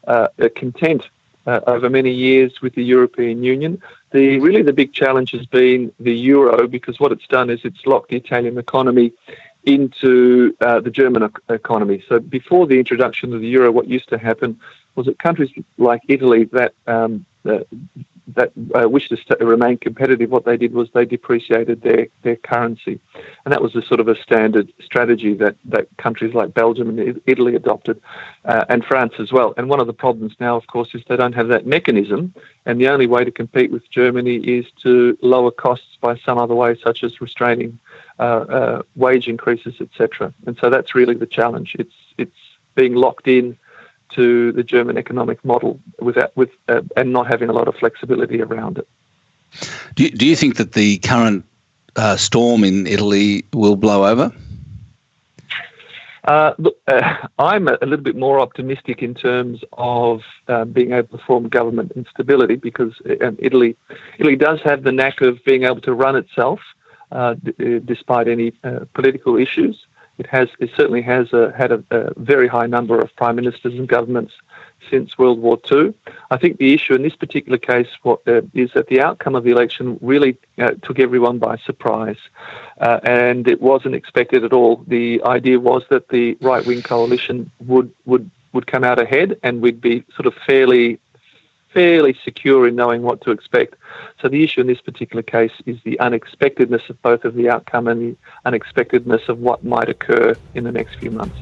uh, 0.06 0.28
uh, 0.38 0.48
content 0.54 1.02
uh, 1.46 1.60
over 1.66 1.88
many 1.90 2.12
years 2.12 2.60
with 2.60 2.74
the 2.74 2.84
European 2.84 3.42
Union. 3.42 3.72
The 4.12 4.38
really 4.40 4.62
the 4.62 4.72
big 4.72 4.92
challenge 4.92 5.30
has 5.32 5.46
been 5.46 5.92
the 5.98 6.16
euro 6.32 6.68
because 6.68 7.00
what 7.00 7.12
it's 7.12 7.26
done 7.26 7.48
is 7.50 7.60
it's 7.64 7.84
locked 7.86 8.10
the 8.10 8.16
Italian 8.16 8.56
economy 8.58 9.12
into 9.64 10.56
uh, 10.60 10.80
the 10.80 10.90
German 10.90 11.22
economy. 11.48 12.04
So 12.08 12.20
before 12.20 12.66
the 12.66 12.78
introduction 12.78 13.32
of 13.34 13.40
the 13.40 13.48
euro, 13.48 13.70
what 13.72 13.88
used 13.88 14.08
to 14.10 14.18
happen 14.18 14.60
was 14.94 15.06
that 15.06 15.18
countries 15.18 15.50
like 15.76 16.02
Italy 16.08 16.44
that 16.52 16.72
um, 16.86 17.26
that 18.36 18.52
uh, 18.74 18.88
wished 18.88 19.10
to 19.10 19.36
remain 19.40 19.78
competitive, 19.78 20.30
what 20.30 20.44
they 20.44 20.56
did 20.56 20.72
was 20.74 20.90
they 20.90 21.04
depreciated 21.04 21.82
their, 21.82 22.08
their 22.22 22.36
currency. 22.36 23.00
And 23.44 23.52
that 23.52 23.62
was 23.62 23.76
a 23.76 23.82
sort 23.82 24.00
of 24.00 24.08
a 24.08 24.20
standard 24.20 24.72
strategy 24.82 25.34
that, 25.34 25.56
that 25.66 25.88
countries 25.96 26.34
like 26.34 26.52
Belgium 26.52 26.98
and 26.98 27.20
Italy 27.26 27.54
adopted, 27.54 28.00
uh, 28.44 28.64
and 28.68 28.84
France 28.84 29.14
as 29.18 29.32
well. 29.32 29.54
And 29.56 29.68
one 29.68 29.80
of 29.80 29.86
the 29.86 29.92
problems 29.92 30.34
now, 30.40 30.56
of 30.56 30.66
course, 30.66 30.94
is 30.94 31.02
they 31.08 31.16
don't 31.16 31.34
have 31.34 31.48
that 31.48 31.66
mechanism. 31.66 32.34
And 32.66 32.80
the 32.80 32.88
only 32.88 33.06
way 33.06 33.24
to 33.24 33.30
compete 33.30 33.70
with 33.70 33.88
Germany 33.90 34.36
is 34.36 34.66
to 34.82 35.16
lower 35.22 35.52
costs 35.52 35.96
by 36.00 36.16
some 36.18 36.36
other 36.36 36.54
way, 36.54 36.76
such 36.82 37.04
as 37.04 37.20
restraining 37.20 37.78
uh, 38.18 38.22
uh 38.22 38.82
wage 38.96 39.28
increases, 39.28 39.74
etc. 39.80 40.32
And 40.46 40.56
so 40.58 40.68
that's 40.68 40.94
really 40.94 41.14
the 41.14 41.26
challenge. 41.26 41.76
It's, 41.78 41.94
it's 42.18 42.36
being 42.74 42.94
locked 42.94 43.28
in 43.28 43.56
to 44.16 44.52
the 44.52 44.62
German 44.62 44.98
economic 44.98 45.44
model 45.44 45.80
without, 46.00 46.36
with, 46.36 46.50
uh, 46.68 46.82
and 46.96 47.12
not 47.12 47.26
having 47.28 47.48
a 47.48 47.52
lot 47.52 47.68
of 47.68 47.76
flexibility 47.76 48.42
around 48.42 48.78
it. 48.78 48.88
Do 49.94 50.04
you, 50.04 50.10
do 50.10 50.26
you 50.26 50.36
think 50.36 50.56
that 50.56 50.72
the 50.72 50.98
current 50.98 51.44
uh, 51.96 52.16
storm 52.16 52.64
in 52.64 52.86
Italy 52.86 53.44
will 53.52 53.76
blow 53.76 54.06
over? 54.06 54.32
Uh, 56.24 56.54
look, 56.58 56.76
uh, 56.88 57.16
I'm 57.38 57.68
a, 57.68 57.78
a, 57.80 57.86
little 57.86 58.04
bit 58.04 58.16
more 58.16 58.40
optimistic 58.40 59.02
in 59.02 59.14
terms 59.14 59.62
of 59.74 60.22
uh, 60.48 60.64
being 60.64 60.92
able 60.92 61.16
to 61.16 61.24
form 61.24 61.48
government 61.48 61.92
instability 61.92 62.56
because 62.56 62.94
uh, 63.08 63.32
Italy, 63.38 63.76
Italy 64.18 64.36
does 64.36 64.60
have 64.62 64.82
the 64.82 64.92
knack 64.92 65.20
of 65.20 65.42
being 65.44 65.64
able 65.64 65.80
to 65.82 65.94
run 65.94 66.16
itself 66.16 66.60
uh, 67.12 67.34
d- 67.34 67.80
despite 67.84 68.26
any 68.28 68.50
political 68.94 69.36
issues. 69.36 69.86
It 70.18 70.26
has 70.26 70.48
it 70.58 70.70
certainly 70.76 71.02
has 71.02 71.32
a, 71.32 71.52
had 71.56 71.72
a, 71.72 71.84
a, 71.90 72.18
very 72.18 72.48
high 72.48 72.66
number 72.66 72.98
of 72.98 73.14
prime 73.16 73.36
ministers 73.36 73.74
and 73.74 73.86
governments 73.86 74.32
since 74.90 75.18
World 75.18 75.40
War 75.40 75.58
II. 75.70 75.94
I 76.30 76.36
think 76.36 76.58
the 76.58 76.72
issue 76.72 76.94
in 76.94 77.02
this 77.02 77.16
particular 77.16 77.58
case 77.58 77.88
what, 78.02 78.26
uh, 78.26 78.42
is 78.54 78.70
that 78.74 78.86
the 78.86 79.00
outcome 79.00 79.34
of 79.34 79.44
the 79.44 79.50
election 79.50 79.98
really 80.00 80.38
uh, 80.58 80.72
took 80.82 80.98
everyone 80.98 81.38
by 81.38 81.56
surprise, 81.58 82.18
uh, 82.80 83.00
and 83.02 83.46
it 83.48 83.60
wasn't 83.60 83.94
expected 83.94 84.44
at 84.44 84.52
all. 84.52 84.84
The 84.86 85.22
idea 85.24 85.60
was 85.60 85.84
that 85.90 86.08
the 86.08 86.36
right 86.40 86.64
wing 86.64 86.82
coalition 86.82 87.50
would 87.66 87.92
would 88.06 88.30
would 88.52 88.66
come 88.66 88.84
out 88.84 89.00
ahead, 89.00 89.38
and 89.42 89.60
we'd 89.60 89.80
be 89.80 90.02
sort 90.14 90.26
of 90.26 90.34
fairly 90.46 90.98
fairly 91.76 92.16
secure 92.24 92.66
in 92.66 92.74
knowing 92.74 93.02
what 93.02 93.20
to 93.20 93.30
expect. 93.30 93.74
So 94.22 94.28
the 94.28 94.42
issue 94.42 94.62
in 94.62 94.66
this 94.66 94.80
particular 94.80 95.22
case 95.22 95.52
is 95.66 95.76
the 95.84 96.00
unexpectedness 96.00 96.88
of 96.88 97.02
both 97.02 97.26
of 97.26 97.34
the 97.34 97.50
outcome 97.50 97.86
and 97.86 98.00
the 98.00 98.16
unexpectedness 98.46 99.28
of 99.28 99.40
what 99.40 99.62
might 99.62 99.90
occur 99.90 100.34
in 100.54 100.64
the 100.64 100.72
next 100.72 100.94
few 100.94 101.10
months. 101.10 101.36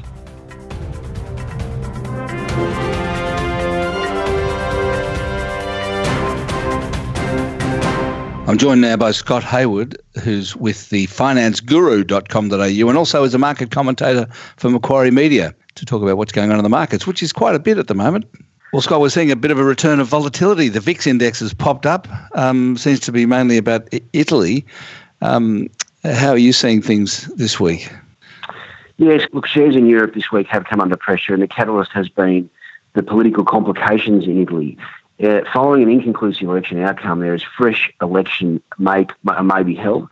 I'm 8.45 8.57
joined 8.57 8.81
now 8.81 8.97
by 8.97 9.11
Scott 9.11 9.45
Hayward, 9.45 9.97
who's 10.21 10.53
with 10.57 10.89
the 10.89 11.07
financeguru.com.au 11.07 12.89
and 12.89 12.97
also 12.97 13.23
is 13.23 13.33
a 13.33 13.39
market 13.39 13.71
commentator 13.71 14.27
for 14.57 14.69
Macquarie 14.69 15.11
Media 15.11 15.55
to 15.75 15.85
talk 15.85 16.01
about 16.01 16.17
what's 16.17 16.33
going 16.33 16.51
on 16.51 16.57
in 16.57 16.63
the 16.63 16.69
markets, 16.69 17.07
which 17.07 17.23
is 17.23 17.31
quite 17.31 17.55
a 17.55 17.59
bit 17.59 17.77
at 17.77 17.87
the 17.87 17.95
moment. 17.95 18.25
Well, 18.75 18.81
Scott, 18.81 18.99
we're 18.99 19.07
seeing 19.07 19.31
a 19.31 19.37
bit 19.37 19.51
of 19.51 19.57
a 19.57 19.63
return 19.63 20.01
of 20.01 20.07
volatility. 20.07 20.67
The 20.67 20.81
VIX 20.81 21.07
index 21.07 21.39
has 21.39 21.53
popped 21.53 21.85
up, 21.85 22.09
um, 22.37 22.75
seems 22.75 22.99
to 22.99 23.13
be 23.13 23.25
mainly 23.25 23.57
about 23.57 23.87
Italy. 24.11 24.65
Um, 25.21 25.69
how 26.03 26.31
are 26.31 26.37
you 26.37 26.51
seeing 26.51 26.81
things 26.81 27.27
this 27.37 27.57
week? 27.57 27.89
Yes, 28.97 29.25
look, 29.31 29.45
shares 29.47 29.77
in 29.77 29.87
Europe 29.87 30.13
this 30.13 30.29
week 30.29 30.47
have 30.47 30.65
come 30.65 30.81
under 30.81 30.97
pressure, 30.97 31.33
and 31.33 31.41
the 31.41 31.47
catalyst 31.47 31.93
has 31.93 32.09
been 32.09 32.49
the 32.95 33.01
political 33.01 33.45
complications 33.45 34.25
in 34.25 34.41
Italy. 34.41 34.77
Uh, 35.23 35.39
following 35.53 35.83
an 35.83 35.89
inconclusive 35.89 36.49
election 36.49 36.81
outcome, 36.81 37.21
there 37.21 37.33
is 37.33 37.43
fresh 37.43 37.89
election 38.01 38.61
may, 38.77 39.07
may 39.41 39.63
be 39.63 39.75
held, 39.75 40.09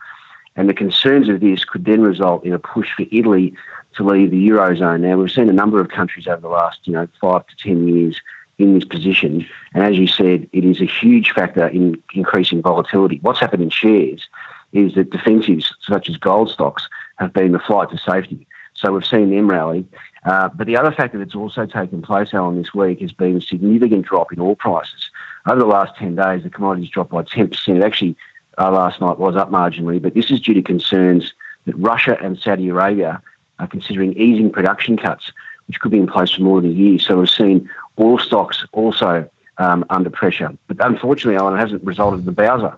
and 0.56 0.70
the 0.70 0.74
concerns 0.74 1.28
of 1.28 1.40
this 1.40 1.66
could 1.66 1.84
then 1.84 2.00
result 2.00 2.46
in 2.46 2.54
a 2.54 2.58
push 2.58 2.90
for 2.96 3.04
Italy 3.12 3.52
to 3.94 4.04
leave 4.04 4.30
the 4.30 4.48
eurozone. 4.48 5.00
Now, 5.00 5.18
we've 5.18 5.30
seen 5.30 5.50
a 5.50 5.52
number 5.52 5.82
of 5.82 5.90
countries 5.90 6.26
over 6.26 6.40
the 6.40 6.48
last, 6.48 6.78
you 6.84 6.94
know, 6.94 7.06
five 7.20 7.46
to 7.48 7.56
ten 7.56 7.86
years 7.86 8.22
in 8.58 8.74
this 8.74 8.84
position. 8.84 9.46
And 9.74 9.84
as 9.84 9.96
you 9.96 10.06
said, 10.06 10.48
it 10.52 10.64
is 10.64 10.80
a 10.80 10.86
huge 10.86 11.32
factor 11.32 11.66
in 11.66 12.02
increasing 12.14 12.62
volatility. 12.62 13.18
What's 13.22 13.40
happened 13.40 13.62
in 13.62 13.70
shares 13.70 14.28
is 14.72 14.94
that 14.94 15.10
defensives 15.10 15.72
such 15.80 16.08
as 16.08 16.16
gold 16.16 16.50
stocks 16.50 16.88
have 17.16 17.32
been 17.32 17.52
the 17.52 17.58
flight 17.58 17.90
to 17.90 17.98
safety. 17.98 18.46
So 18.74 18.92
we've 18.92 19.06
seen 19.06 19.30
them 19.30 19.48
rally. 19.48 19.86
Uh, 20.24 20.48
but 20.48 20.66
the 20.66 20.76
other 20.76 20.90
factor 20.90 21.18
that's 21.18 21.34
also 21.34 21.66
taken 21.66 22.02
place, 22.02 22.32
Alan, 22.32 22.56
this 22.56 22.74
week 22.74 23.00
has 23.00 23.12
been 23.12 23.36
a 23.36 23.40
significant 23.40 24.06
drop 24.06 24.32
in 24.32 24.40
oil 24.40 24.56
prices. 24.56 25.10
Over 25.46 25.60
the 25.60 25.66
last 25.66 25.96
10 25.96 26.16
days, 26.16 26.42
the 26.42 26.50
commodities 26.50 26.90
dropped 26.90 27.10
by 27.10 27.22
10%. 27.22 27.76
It 27.76 27.82
Actually, 27.82 28.16
uh, 28.58 28.70
last 28.70 29.00
night 29.00 29.18
was 29.18 29.36
up 29.36 29.50
marginally, 29.50 30.00
but 30.00 30.14
this 30.14 30.30
is 30.30 30.40
due 30.40 30.54
to 30.54 30.62
concerns 30.62 31.34
that 31.66 31.76
Russia 31.76 32.16
and 32.20 32.38
Saudi 32.38 32.68
Arabia 32.68 33.22
are 33.58 33.66
considering 33.66 34.12
easing 34.14 34.50
production 34.50 34.96
cuts, 34.96 35.32
which 35.66 35.80
could 35.80 35.92
be 35.92 35.98
in 35.98 36.06
place 36.06 36.32
for 36.32 36.42
more 36.42 36.60
than 36.60 36.70
a 36.70 36.74
year. 36.74 36.98
So 36.98 37.18
we've 37.18 37.28
seen 37.28 37.68
Oil 37.98 38.18
stocks 38.18 38.64
also 38.72 39.28
um, 39.58 39.84
under 39.90 40.10
pressure. 40.10 40.56
But 40.66 40.84
unfortunately, 40.84 41.36
Alan, 41.36 41.54
it 41.54 41.58
hasn't 41.58 41.84
resulted 41.84 42.20
in 42.20 42.26
the 42.26 42.32
Bowser. 42.32 42.76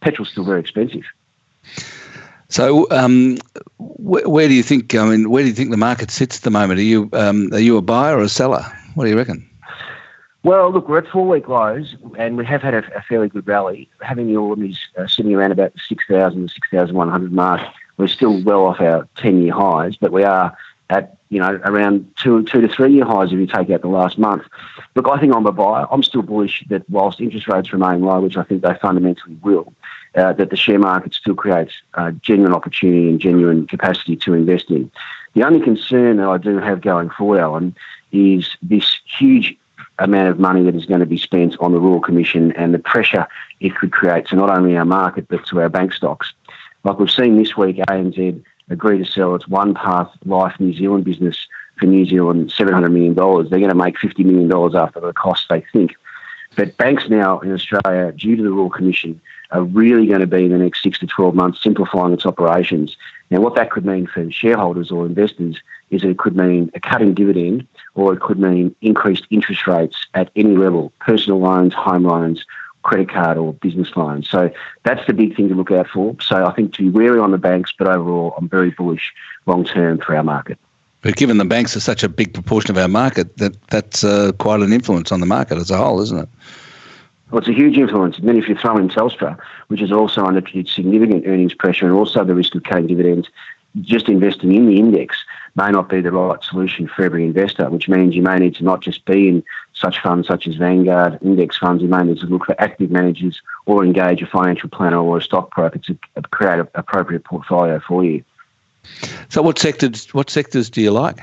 Petrol's 0.00 0.30
still 0.30 0.44
very 0.44 0.60
expensive. 0.60 1.04
So, 2.48 2.86
um, 2.90 3.38
wh- 3.78 4.28
where 4.28 4.48
do 4.48 4.54
you 4.54 4.62
think? 4.62 4.94
I 4.94 5.04
mean, 5.08 5.30
where 5.30 5.42
do 5.42 5.48
you 5.48 5.54
think 5.54 5.70
the 5.70 5.76
market 5.76 6.10
sits 6.10 6.36
at 6.38 6.42
the 6.42 6.50
moment? 6.50 6.78
Are 6.78 6.84
you 6.84 7.08
um, 7.12 7.52
are 7.52 7.58
you 7.58 7.76
a 7.76 7.82
buyer 7.82 8.18
or 8.18 8.22
a 8.22 8.28
seller? 8.28 8.64
What 8.94 9.04
do 9.04 9.10
you 9.10 9.16
reckon? 9.16 9.48
Well, 10.42 10.70
look, 10.70 10.88
we're 10.88 10.98
at 10.98 11.08
four 11.08 11.26
week 11.26 11.48
lows, 11.48 11.96
and 12.16 12.36
we 12.36 12.44
have 12.46 12.62
had 12.62 12.74
a, 12.74 12.84
a 12.96 13.02
fairly 13.02 13.28
good 13.28 13.48
rally. 13.48 13.88
Having 14.00 14.28
the 14.28 14.36
ordinaries 14.36 14.78
uh, 14.96 15.08
sitting 15.08 15.34
around 15.34 15.50
about 15.50 15.74
the 15.74 15.80
6,000 15.88 16.46
to 16.46 16.54
6,100 16.54 17.32
mark, 17.32 17.60
we're 17.96 18.06
still 18.06 18.40
well 18.44 18.66
off 18.66 18.80
our 18.80 19.08
10 19.16 19.42
year 19.42 19.52
highs, 19.52 19.96
but 19.96 20.12
we 20.12 20.22
are 20.22 20.56
at 20.88 21.15
you 21.28 21.40
know 21.40 21.60
around 21.64 22.10
two 22.16 22.42
two 22.44 22.60
to 22.60 22.68
three 22.68 22.92
year 22.92 23.04
highs 23.04 23.32
if 23.32 23.38
you 23.38 23.46
take 23.46 23.70
out 23.70 23.82
the 23.82 23.88
last 23.88 24.18
month. 24.18 24.44
Look, 24.94 25.08
I 25.08 25.18
think 25.18 25.34
I'm 25.34 25.46
a 25.46 25.52
buyer. 25.52 25.86
I'm 25.90 26.02
still 26.02 26.22
bullish 26.22 26.64
that 26.68 26.88
whilst 26.88 27.20
interest 27.20 27.48
rates 27.48 27.72
remain 27.72 28.02
low, 28.02 28.20
which 28.20 28.36
I 28.36 28.42
think 28.44 28.62
they 28.62 28.74
fundamentally 28.80 29.36
will, 29.42 29.72
uh, 30.14 30.32
that 30.34 30.50
the 30.50 30.56
share 30.56 30.78
market 30.78 31.14
still 31.14 31.34
creates 31.34 31.74
uh, 31.94 32.12
genuine 32.12 32.54
opportunity 32.54 33.08
and 33.08 33.20
genuine 33.20 33.66
capacity 33.66 34.16
to 34.16 34.34
invest 34.34 34.70
in. 34.70 34.90
The 35.34 35.44
only 35.44 35.60
concern 35.60 36.16
that 36.16 36.28
I 36.28 36.38
do 36.38 36.58
have 36.58 36.80
going 36.80 37.10
forward, 37.10 37.40
Alan, 37.40 37.76
is 38.12 38.56
this 38.62 39.00
huge 39.18 39.56
amount 39.98 40.28
of 40.28 40.38
money 40.38 40.62
that 40.62 40.74
is 40.74 40.86
going 40.86 41.00
to 41.00 41.06
be 41.06 41.18
spent 41.18 41.56
on 41.60 41.72
the 41.72 41.80
Royal 41.80 42.00
Commission 42.00 42.52
and 42.52 42.72
the 42.72 42.78
pressure 42.78 43.26
it 43.60 43.74
could 43.74 43.92
create 43.92 44.26
to 44.28 44.36
not 44.36 44.50
only 44.50 44.76
our 44.76 44.84
market 44.84 45.26
but 45.28 45.44
to 45.46 45.60
our 45.60 45.68
bank 45.68 45.92
stocks. 45.92 46.32
Like 46.84 46.98
we've 46.98 47.10
seen 47.10 47.36
this 47.36 47.56
week, 47.56 47.76
ANZ 47.76 48.42
agree 48.70 48.98
to 48.98 49.04
sell 49.04 49.34
its 49.34 49.46
OnePath 49.46 50.10
Life 50.24 50.58
New 50.58 50.74
Zealand 50.74 51.04
business 51.04 51.46
for 51.78 51.86
New 51.86 52.06
Zealand 52.06 52.50
$700 52.50 52.90
million. 52.90 53.14
They're 53.14 53.58
going 53.58 53.68
to 53.68 53.74
make 53.74 53.96
$50 53.96 54.24
million 54.24 54.76
after 54.76 55.00
the 55.00 55.12
cost, 55.12 55.46
they 55.48 55.64
think. 55.72 55.94
But 56.56 56.76
banks 56.76 57.08
now 57.08 57.40
in 57.40 57.52
Australia, 57.52 58.12
due 58.12 58.36
to 58.36 58.42
the 58.42 58.50
Royal 58.50 58.70
Commission, 58.70 59.20
are 59.50 59.62
really 59.62 60.06
going 60.06 60.20
to 60.20 60.26
be 60.26 60.46
in 60.46 60.52
the 60.52 60.58
next 60.58 60.82
six 60.82 60.98
to 60.98 61.06
12 61.06 61.34
months 61.34 61.62
simplifying 61.62 62.14
its 62.14 62.26
operations. 62.26 62.96
Now, 63.30 63.40
what 63.40 63.54
that 63.56 63.70
could 63.70 63.84
mean 63.84 64.06
for 64.06 64.30
shareholders 64.30 64.90
or 64.90 65.06
investors 65.06 65.60
is 65.90 66.02
that 66.02 66.10
it 66.10 66.18
could 66.18 66.36
mean 66.36 66.70
a 66.74 66.80
cutting 66.80 67.14
dividend 67.14 67.66
or 67.94 68.12
it 68.12 68.20
could 68.20 68.38
mean 68.38 68.74
increased 68.80 69.26
interest 69.30 69.66
rates 69.66 70.06
at 70.14 70.30
any 70.34 70.56
level 70.56 70.92
personal 71.00 71.38
loans, 71.38 71.74
home 71.74 72.04
loans, 72.04 72.44
credit 72.86 73.08
card, 73.08 73.36
or 73.36 73.52
business 73.54 73.90
loans. 73.96 74.30
So 74.30 74.50
that's 74.84 75.04
the 75.06 75.12
big 75.12 75.36
thing 75.36 75.48
to 75.48 75.54
look 75.54 75.70
out 75.72 75.88
for. 75.88 76.16
So 76.20 76.46
I 76.46 76.52
think 76.52 76.72
to 76.74 76.82
be 76.82 76.88
wary 76.88 77.18
on 77.18 77.32
the 77.32 77.38
banks, 77.38 77.72
but 77.76 77.88
overall, 77.88 78.34
I'm 78.38 78.48
very 78.48 78.70
bullish 78.70 79.12
long 79.46 79.64
term 79.64 79.98
for 79.98 80.16
our 80.16 80.22
market. 80.22 80.58
But 81.02 81.16
given 81.16 81.38
the 81.38 81.44
banks 81.44 81.76
are 81.76 81.80
such 81.80 82.02
a 82.02 82.08
big 82.08 82.32
proportion 82.32 82.70
of 82.70 82.78
our 82.78 82.88
market, 82.88 83.36
that 83.38 83.60
that's 83.68 84.04
uh, 84.04 84.32
quite 84.38 84.60
an 84.60 84.72
influence 84.72 85.12
on 85.12 85.20
the 85.20 85.26
market 85.26 85.58
as 85.58 85.70
a 85.70 85.76
whole, 85.76 86.00
isn't 86.00 86.18
it? 86.18 86.28
Well, 87.30 87.40
it's 87.40 87.48
a 87.48 87.52
huge 87.52 87.76
influence. 87.76 88.18
And 88.18 88.28
then 88.28 88.36
if 88.36 88.48
you 88.48 88.54
throw 88.54 88.76
in 88.76 88.88
Telstra, 88.88 89.38
which 89.66 89.82
is 89.82 89.90
also 89.90 90.24
under 90.24 90.40
significant 90.64 91.26
earnings 91.26 91.54
pressure 91.54 91.86
and 91.86 91.94
also 91.94 92.24
the 92.24 92.34
risk 92.34 92.54
of 92.54 92.62
cutting 92.62 92.86
dividends, 92.86 93.28
just 93.82 94.08
investing 94.08 94.52
in 94.54 94.66
the 94.66 94.78
index 94.78 95.16
may 95.54 95.70
not 95.70 95.88
be 95.88 96.00
the 96.00 96.12
right 96.12 96.42
solution 96.42 96.88
for 96.88 97.04
every 97.04 97.24
investor, 97.24 97.68
which 97.68 97.88
means 97.88 98.14
you 98.14 98.22
may 98.22 98.38
need 98.38 98.54
to 98.56 98.64
not 98.64 98.80
just 98.80 99.04
be 99.04 99.28
in 99.28 99.44
such 99.76 100.00
funds 100.00 100.26
such 100.26 100.46
as 100.46 100.56
Vanguard 100.56 101.18
index 101.22 101.58
funds, 101.58 101.82
you 101.82 101.88
may 101.88 102.02
need 102.02 102.18
to 102.18 102.26
look 102.26 102.46
for 102.46 102.60
active 102.60 102.90
managers 102.90 103.40
or 103.66 103.84
engage 103.84 104.22
a 104.22 104.26
financial 104.26 104.70
planner 104.70 104.98
or 104.98 105.18
a 105.18 105.22
stockbroker 105.22 105.78
to 105.78 105.98
create 106.30 106.58
an 106.58 106.68
appropriate 106.74 107.24
portfolio 107.24 107.80
for 107.86 108.04
you. 108.04 108.24
So, 109.28 109.42
what 109.42 109.58
sectors? 109.58 110.12
What 110.14 110.30
sectors 110.30 110.70
do 110.70 110.80
you 110.80 110.92
like? 110.92 111.20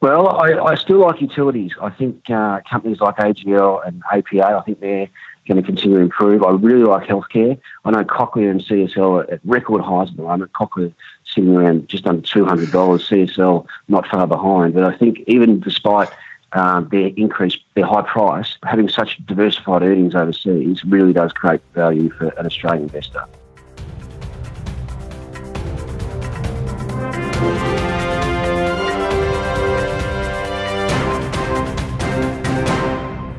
Well, 0.00 0.28
I, 0.28 0.52
I 0.62 0.74
still 0.74 0.98
like 0.98 1.20
utilities. 1.20 1.72
I 1.80 1.90
think 1.90 2.28
uh, 2.30 2.60
companies 2.68 3.00
like 3.00 3.16
AGL 3.16 3.86
and 3.86 4.02
APA, 4.12 4.44
I 4.44 4.60
think 4.60 4.80
they're 4.80 5.08
going 5.48 5.56
to 5.56 5.62
continue 5.62 5.96
to 5.96 6.02
improve. 6.02 6.42
I 6.42 6.50
really 6.50 6.84
like 6.84 7.08
healthcare. 7.08 7.58
I 7.84 7.90
know 7.90 8.04
Cochlear 8.04 8.50
and 8.50 8.60
CSL 8.60 9.24
are 9.24 9.30
at 9.32 9.40
record 9.44 9.80
highs 9.80 10.10
at 10.10 10.16
the 10.16 10.22
moment. 10.22 10.52
Cochlear 10.52 10.92
sitting 11.24 11.56
around 11.56 11.88
just 11.88 12.06
under 12.06 12.22
$200, 12.22 12.66
CSL 12.66 13.66
not 13.88 14.06
far 14.06 14.26
behind. 14.26 14.74
But 14.74 14.84
I 14.84 14.96
think 14.96 15.20
even 15.26 15.60
despite 15.60 16.10
um, 16.52 16.88
their 16.90 17.08
increase, 17.16 17.56
their 17.74 17.86
high 17.86 18.02
price, 18.02 18.56
having 18.64 18.88
such 18.88 19.18
diversified 19.26 19.82
earnings 19.82 20.14
overseas 20.14 20.84
really 20.84 21.12
does 21.12 21.32
create 21.32 21.60
value 21.74 22.10
for 22.10 22.28
an 22.28 22.46
Australian 22.46 22.84
investor. 22.84 23.24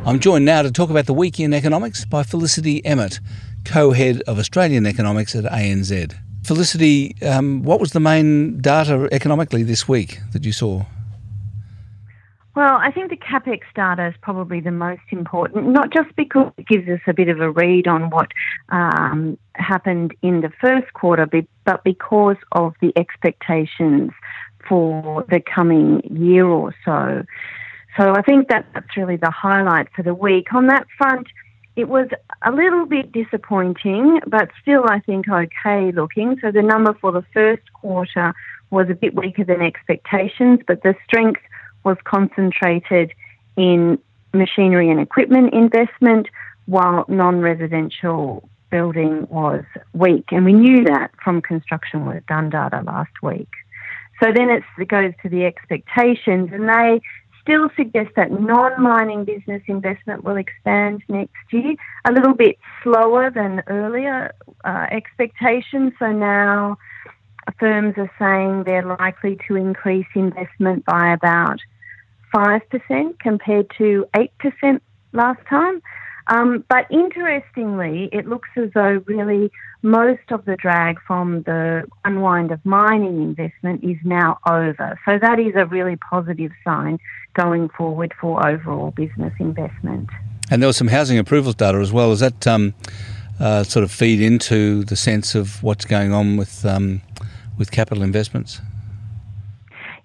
I'm 0.08 0.22
joined 0.22 0.46
now 0.46 0.62
to 0.62 0.72
talk 0.72 0.89
about 0.89 1.06
the 1.06 1.13
week 1.13 1.38
in 1.38 1.54
economics 1.54 2.06
by 2.06 2.24
Felicity 2.24 2.86
Emmett, 2.86 3.20
co-head 3.65 4.22
of 4.22 4.39
Australian 4.39 4.86
economics 4.86 5.36
at 5.36 5.43
ANZ. 5.43 6.15
Felicity, 6.43 7.22
um, 7.24 7.62
what 7.63 7.82
was 7.82 7.91
the 7.91 8.00
main 8.00 8.62
data 8.62 9.10
economically 9.12 9.63
this 9.63 9.86
week 9.86 10.22
that 10.32 10.46
you 10.46 10.54
saw? 10.54 10.86
Well, 12.58 12.80
I 12.82 12.89
think 12.89 13.12
the 13.12 13.17
capex 13.17 13.60
data 13.76 14.08
is 14.08 14.15
probably 14.20 14.62
the 14.62 14.72
most 14.72 15.04
important, 15.12 15.67
not 15.67 15.93
just 15.93 16.15
because 16.15 16.52
it 16.58 16.67
gives 16.67 16.89
us 16.89 17.00
a 17.06 17.13
bit 17.13 17.30
of 17.30 17.39
a 17.39 17.52
read 17.52 17.88
on 17.88 18.10
what 18.10 18.30
um, 18.70 19.38
happened 19.54 20.15
in 20.24 20.41
the 20.41 20.50
first 20.60 20.91
quarter, 20.93 21.28
but 21.28 21.84
because 21.84 22.38
of 22.54 22.74
the 22.82 22.91
expectations 22.98 24.10
for 24.67 25.24
the 25.30 25.39
coming 25.39 26.02
year 26.10 26.48
or 26.48 26.74
so. 26.84 27.22
So 27.96 28.15
I 28.15 28.24
think 28.24 28.48
that 28.48 28.65
that's 28.74 28.98
really 28.98 29.17
the 29.17 29.30
highlight 29.30 29.89
for 29.96 30.02
the 30.02 30.15
week. 30.15 30.52
On 30.52 30.65
that 30.65 30.88
front, 30.98 31.28
it 31.76 31.89
was 31.89 32.08
a 32.43 32.52
little 32.52 32.88
bit 32.88 33.12
disappointing, 33.12 34.20
but 34.26 34.50
still 34.63 34.84
I 34.89 35.00
think 35.02 35.30
okay 35.30 35.91
looking. 35.91 36.39
So 36.41 36.52
the 36.52 36.63
number 36.63 36.96
for 37.00 37.12
the 37.12 37.24
first 37.36 37.72
quarter 37.74 38.34
was 38.72 38.89
a 38.89 38.96
bit 38.96 39.13
weaker 39.13 39.43
than 39.43 39.62
expectations, 39.62 40.62
but 40.65 40.82
the 40.82 40.96
strength 41.06 41.41
was 41.88 41.97
concentrated 42.04 43.13
in 43.56 43.97
machinery 44.34 44.89
and 44.89 45.00
equipment 45.00 45.54
investment, 45.54 46.28
while 46.65 47.06
non 47.08 47.39
residential 47.39 48.47
building 48.69 49.26
was 49.30 49.63
weak. 49.93 50.26
And 50.32 50.43
we 50.43 50.54
knew 50.54 50.84
that 50.84 51.12
from 51.23 51.41
construction 51.41 52.06
work 52.06 52.26
done 52.28 52.50
data 52.50 52.82
last 52.86 53.15
week. 53.23 53.50
So 54.21 54.34
then 54.36 54.50
it 54.50 54.63
goes 54.88 55.13
to 55.23 55.30
the 55.30 55.45
expectations, 55.45 56.50
and 56.52 56.67
they 56.67 57.02
still 57.41 57.69
suggest 57.78 58.10
that 58.17 58.30
non-mining 58.30 59.23
business 59.23 59.62
investment 59.67 60.26
will 60.26 60.36
expand 60.36 61.02
next 61.08 61.45
year, 61.52 61.76
a 62.04 62.12
little 62.12 62.34
bit 62.34 62.58
slower 62.84 63.32
than 63.32 63.63
earlier 63.67 64.34
uh, 64.65 64.88
expectations. 64.91 65.93
So 66.00 66.12
now 66.12 66.78
firms 67.60 67.93
are 67.97 68.12
saying 68.19 68.63
they're 68.65 68.86
likely 68.86 69.38
to 69.47 69.56
increase 69.56 70.08
investment 70.15 70.84
by 70.86 71.13
about 71.13 71.60
5% 72.38 73.19
compared 73.19 73.71
to 73.80 74.06
8% 74.15 74.80
last 75.13 75.39
time. 75.50 75.82
Um, 76.28 76.65
but 76.69 76.86
interestingly, 76.91 78.10
it 78.12 78.28
looks 78.28 78.50
as 78.58 78.69
though 78.73 79.02
really 79.06 79.50
most 79.82 80.30
of 80.30 80.43
the 80.45 80.58
drag 80.58 81.00
from 81.08 81.43
the 81.43 81.88
unwind 82.04 82.52
of 82.52 82.63
mining 82.65 83.21
investment 83.21 83.84
is 83.84 83.97
now 84.04 84.38
over. 84.45 85.00
So 85.06 85.17
that 85.19 85.39
is 85.39 85.54
a 85.56 85.65
really 85.65 85.95
positive 85.95 86.52
sign 86.65 87.00
going 87.34 87.69
forward 87.69 88.13
for 88.19 88.45
overall 88.45 88.91
business 88.91 89.34
investment. 89.39 90.10
And 90.52 90.62
there 90.62 90.67
was 90.67 90.78
some 90.78 90.89
housing 90.89 91.17
approvals 91.17 91.56
data 91.56 91.78
as 91.78 91.93
well. 91.93 92.10
Does 92.10 92.19
that 92.19 92.45
um, 92.45 92.73
uh, 93.39 93.63
sort 93.63 93.84
of 93.84 93.91
feed 93.91 94.21
into 94.21 94.84
the 94.84 94.95
sense 94.95 95.34
of 95.34 95.63
what's 95.63 95.86
going 95.86 96.12
on 96.12 96.38
with 96.38 96.65
um, 96.65 97.02
with 97.58 97.71
capital 97.71 98.04
investments? 98.04 98.62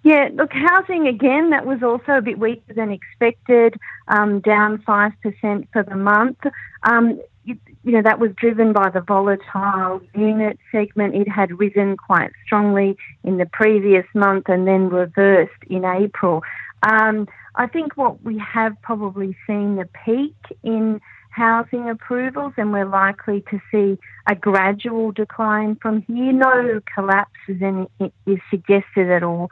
Yeah, 0.04 0.30
look, 0.34 0.50
housing 0.52 1.06
again, 1.06 1.50
that 1.50 1.64
was 1.64 1.82
also 1.82 2.18
a 2.18 2.22
bit 2.22 2.38
weaker 2.38 2.74
than 2.74 2.90
expected, 2.90 3.78
um, 4.08 4.40
down 4.40 4.78
5% 4.78 5.68
for 5.72 5.82
the 5.84 5.94
month. 5.94 6.38
Um, 6.82 7.20
you, 7.44 7.56
you, 7.84 7.92
know, 7.92 8.02
that 8.02 8.18
was 8.18 8.32
driven 8.36 8.72
by 8.72 8.90
the 8.90 9.00
volatile 9.00 10.00
unit 10.14 10.58
segment. 10.72 11.14
It 11.14 11.28
had 11.28 11.58
risen 11.58 11.96
quite 11.96 12.32
strongly 12.44 12.96
in 13.22 13.36
the 13.36 13.46
previous 13.46 14.04
month 14.12 14.48
and 14.48 14.66
then 14.66 14.88
reversed 14.88 15.62
in 15.70 15.84
April. 15.84 16.42
Um, 16.82 17.28
I 17.54 17.68
think 17.68 17.96
what 17.96 18.22
we 18.24 18.38
have 18.38 18.74
probably 18.82 19.36
seen 19.46 19.76
the 19.76 19.88
peak 20.04 20.34
in 20.64 21.00
housing 21.30 21.88
approvals, 21.88 22.54
and 22.56 22.72
we're 22.72 22.88
likely 22.88 23.42
to 23.50 23.60
see 23.70 23.98
a 24.28 24.34
gradual 24.34 25.12
decline 25.12 25.76
from 25.76 26.02
here. 26.02 26.32
No 26.32 26.80
collapse 26.92 27.30
is, 27.48 27.62
any, 27.62 27.86
is 28.26 28.38
suggested 28.50 29.10
at 29.10 29.22
all 29.22 29.48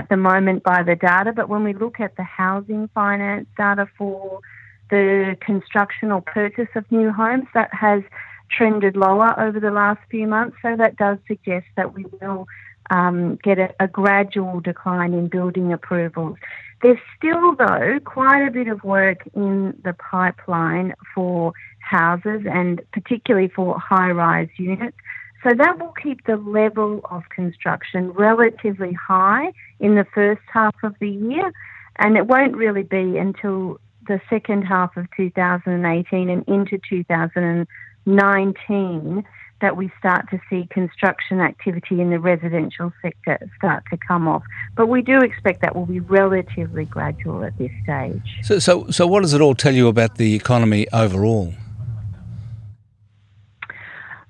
at 0.00 0.08
the 0.08 0.16
moment 0.16 0.62
by 0.62 0.82
the 0.82 0.96
data, 0.96 1.30
but 1.30 1.50
when 1.50 1.62
we 1.62 1.74
look 1.74 2.00
at 2.00 2.16
the 2.16 2.22
housing 2.22 2.88
finance 2.94 3.46
data 3.58 3.86
for 3.98 4.40
the 4.88 5.36
construction 5.40 6.10
or 6.10 6.22
purchase 6.22 6.68
of 6.74 6.90
new 6.90 7.12
homes, 7.12 7.46
that 7.52 7.68
has 7.74 8.02
trended 8.50 8.96
lower 8.96 9.38
over 9.38 9.60
the 9.60 9.70
last 9.70 10.00
few 10.10 10.26
months. 10.26 10.56
So 10.62 10.74
that 10.74 10.96
does 10.96 11.18
suggest 11.28 11.66
that 11.76 11.92
we 11.94 12.06
will 12.18 12.46
um, 12.88 13.38
get 13.44 13.58
a, 13.58 13.68
a 13.78 13.88
gradual 13.88 14.60
decline 14.60 15.12
in 15.12 15.28
building 15.28 15.70
approvals. 15.70 16.38
There's 16.82 16.98
still, 17.14 17.54
though, 17.54 17.98
quite 18.02 18.42
a 18.46 18.50
bit 18.50 18.68
of 18.68 18.82
work 18.82 19.28
in 19.34 19.78
the 19.84 19.92
pipeline 19.92 20.94
for 21.14 21.52
houses 21.80 22.42
and 22.50 22.80
particularly 22.90 23.48
for 23.48 23.78
high 23.78 24.12
rise 24.12 24.48
units. 24.56 24.96
So 25.42 25.50
that 25.56 25.78
will 25.78 25.94
keep 26.02 26.26
the 26.26 26.36
level 26.36 27.00
of 27.10 27.22
construction 27.30 28.10
relatively 28.10 28.92
high 28.92 29.52
in 29.78 29.94
the 29.94 30.04
first 30.14 30.42
half 30.52 30.74
of 30.82 30.94
the 31.00 31.08
year, 31.08 31.50
and 31.98 32.14
it 32.16 32.26
won't 32.26 32.54
really 32.56 32.82
be 32.82 33.16
until 33.16 33.78
the 34.06 34.20
second 34.28 34.62
half 34.62 34.96
of 34.96 35.06
2018 35.16 36.28
and 36.28 36.44
into 36.48 36.78
2019 36.88 39.24
that 39.60 39.76
we 39.76 39.90
start 39.98 40.28
to 40.30 40.40
see 40.48 40.66
construction 40.70 41.40
activity 41.40 42.00
in 42.00 42.10
the 42.10 42.18
residential 42.18 42.92
sector 43.02 43.38
start 43.56 43.84
to 43.90 43.96
come 43.96 44.26
off. 44.26 44.42
But 44.74 44.88
we 44.88 45.02
do 45.02 45.18
expect 45.18 45.60
that 45.62 45.76
will 45.76 45.86
be 45.86 46.00
relatively 46.00 46.86
gradual 46.86 47.44
at 47.44 47.56
this 47.58 47.70
stage. 47.82 48.38
So, 48.42 48.58
so, 48.58 48.90
so 48.90 49.06
what 49.06 49.22
does 49.22 49.34
it 49.34 49.40
all 49.40 49.54
tell 49.54 49.74
you 49.74 49.88
about 49.88 50.16
the 50.16 50.34
economy 50.34 50.86
overall? 50.92 51.54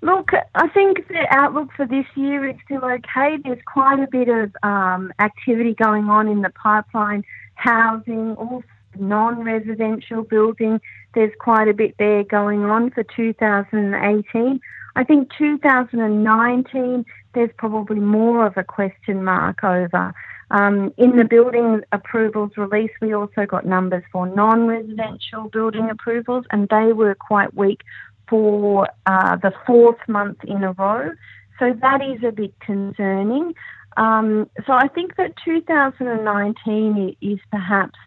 Look, 0.02 0.30
I 0.54 0.68
think 0.68 1.08
the 1.08 1.26
outlook 1.30 1.70
for 1.76 1.86
this 1.86 2.06
year 2.14 2.48
is 2.48 2.56
still 2.64 2.84
okay. 2.84 3.36
There's 3.44 3.62
quite 3.66 4.00
a 4.00 4.06
bit 4.10 4.28
of 4.28 4.56
um, 4.62 5.12
activity 5.18 5.74
going 5.74 6.08
on 6.08 6.26
in 6.26 6.40
the 6.40 6.50
pipeline, 6.50 7.22
housing, 7.54 8.34
also 8.36 8.64
non-residential 8.98 10.22
building. 10.22 10.80
There's 11.14 11.32
quite 11.38 11.68
a 11.68 11.74
bit 11.74 11.96
there 11.98 12.24
going 12.24 12.64
on 12.64 12.90
for 12.90 13.02
2018. 13.02 14.60
I 14.96 15.04
think 15.04 15.30
2019, 15.36 17.04
there's 17.34 17.50
probably 17.58 18.00
more 18.00 18.46
of 18.46 18.56
a 18.56 18.64
question 18.64 19.22
mark 19.22 19.62
over. 19.62 20.14
Um, 20.50 20.92
in 20.96 21.16
the 21.16 21.24
building 21.24 21.82
approvals 21.92 22.50
release, 22.56 22.90
we 23.00 23.14
also 23.14 23.46
got 23.46 23.66
numbers 23.66 24.02
for 24.10 24.26
non 24.26 24.66
residential 24.66 25.48
building 25.48 25.88
approvals, 25.90 26.44
and 26.50 26.68
they 26.68 26.92
were 26.92 27.14
quite 27.14 27.54
weak 27.54 27.82
for 28.30 28.88
uh, 29.04 29.36
the 29.36 29.52
fourth 29.66 29.98
month 30.08 30.38
in 30.44 30.64
a 30.64 30.72
row. 30.72 31.10
So 31.58 31.74
that 31.82 32.00
is 32.00 32.24
a 32.24 32.32
bit 32.32 32.58
concerning. 32.60 33.54
Um, 33.96 34.48
so 34.66 34.72
I 34.72 34.88
think 34.88 35.16
that 35.16 35.34
2019 35.44 37.16
is 37.20 37.38
perhaps 37.50 37.98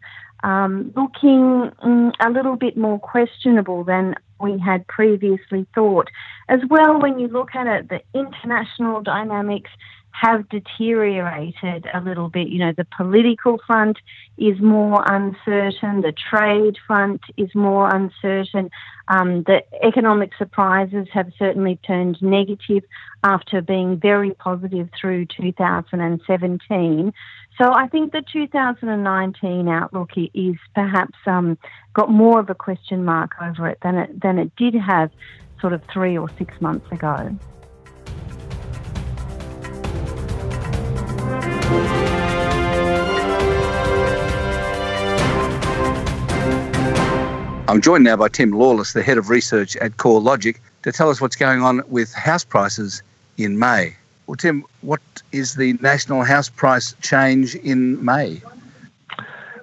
um, 0.43 0.91
looking 0.95 1.71
mm, 1.85 2.11
a 2.19 2.29
little 2.29 2.55
bit 2.55 2.77
more 2.77 2.99
questionable 2.99 3.83
than 3.83 4.15
we 4.39 4.57
had 4.57 4.87
previously 4.87 5.65
thought. 5.75 6.09
As 6.49 6.61
well, 6.69 6.99
when 6.99 7.19
you 7.19 7.27
look 7.27 7.55
at 7.55 7.67
it, 7.67 7.89
the 7.89 8.01
international 8.13 9.01
dynamics 9.01 9.69
have 10.13 10.47
deteriorated 10.49 11.87
a 11.93 11.99
little 11.99 12.29
bit. 12.29 12.47
You 12.47 12.59
know, 12.59 12.73
the 12.75 12.85
political 12.95 13.59
front 13.65 13.97
is 14.37 14.59
more 14.61 15.03
uncertain, 15.05 16.01
the 16.01 16.13
trade 16.13 16.77
front 16.87 17.21
is 17.35 17.53
more 17.55 17.93
uncertain. 17.93 18.69
Um, 19.07 19.43
the 19.43 19.63
economic 19.83 20.31
surprises 20.37 21.07
have 21.13 21.31
certainly 21.37 21.79
turned 21.85 22.21
negative 22.21 22.83
after 23.23 23.61
being 23.61 23.99
very 23.99 24.31
positive 24.31 24.89
through 24.99 25.25
2017. 25.25 27.13
So 27.61 27.73
I 27.73 27.87
think 27.87 28.11
the 28.13 28.23
2019 28.31 29.67
outlook 29.67 30.11
is 30.15 30.55
perhaps 30.73 31.17
um, 31.25 31.57
got 31.93 32.09
more 32.09 32.39
of 32.39 32.49
a 32.49 32.55
question 32.55 33.03
mark 33.03 33.31
over 33.41 33.67
it 33.67 33.79
than 33.83 33.95
it 33.95 34.21
than 34.21 34.39
it 34.39 34.55
did 34.55 34.73
have 34.75 35.11
sort 35.59 35.73
of 35.73 35.83
three 35.91 36.17
or 36.17 36.29
six 36.37 36.59
months 36.61 36.89
ago. 36.91 37.35
I'm 47.73 47.81
joined 47.81 48.03
now 48.03 48.15
by 48.15 48.27
Tim 48.27 48.51
Lawless, 48.51 48.93
the 48.93 49.01
head 49.01 49.17
of 49.17 49.31
research 49.31 49.75
at 49.77 49.97
CoreLogic, 49.97 50.57
to 50.83 50.91
tell 50.91 51.09
us 51.09 51.19
what's 51.19 51.35
going 51.35 51.63
on 51.63 51.81
with 51.87 52.13
house 52.13 52.43
prices 52.43 53.01
in 53.39 53.57
May. 53.57 53.95
Well, 54.27 54.35
Tim, 54.35 54.63
what 54.81 55.01
is 55.31 55.55
the 55.55 55.73
national 55.81 56.21
house 56.21 56.49
price 56.49 56.93
change 57.01 57.55
in 57.55 58.05
May? 58.05 58.43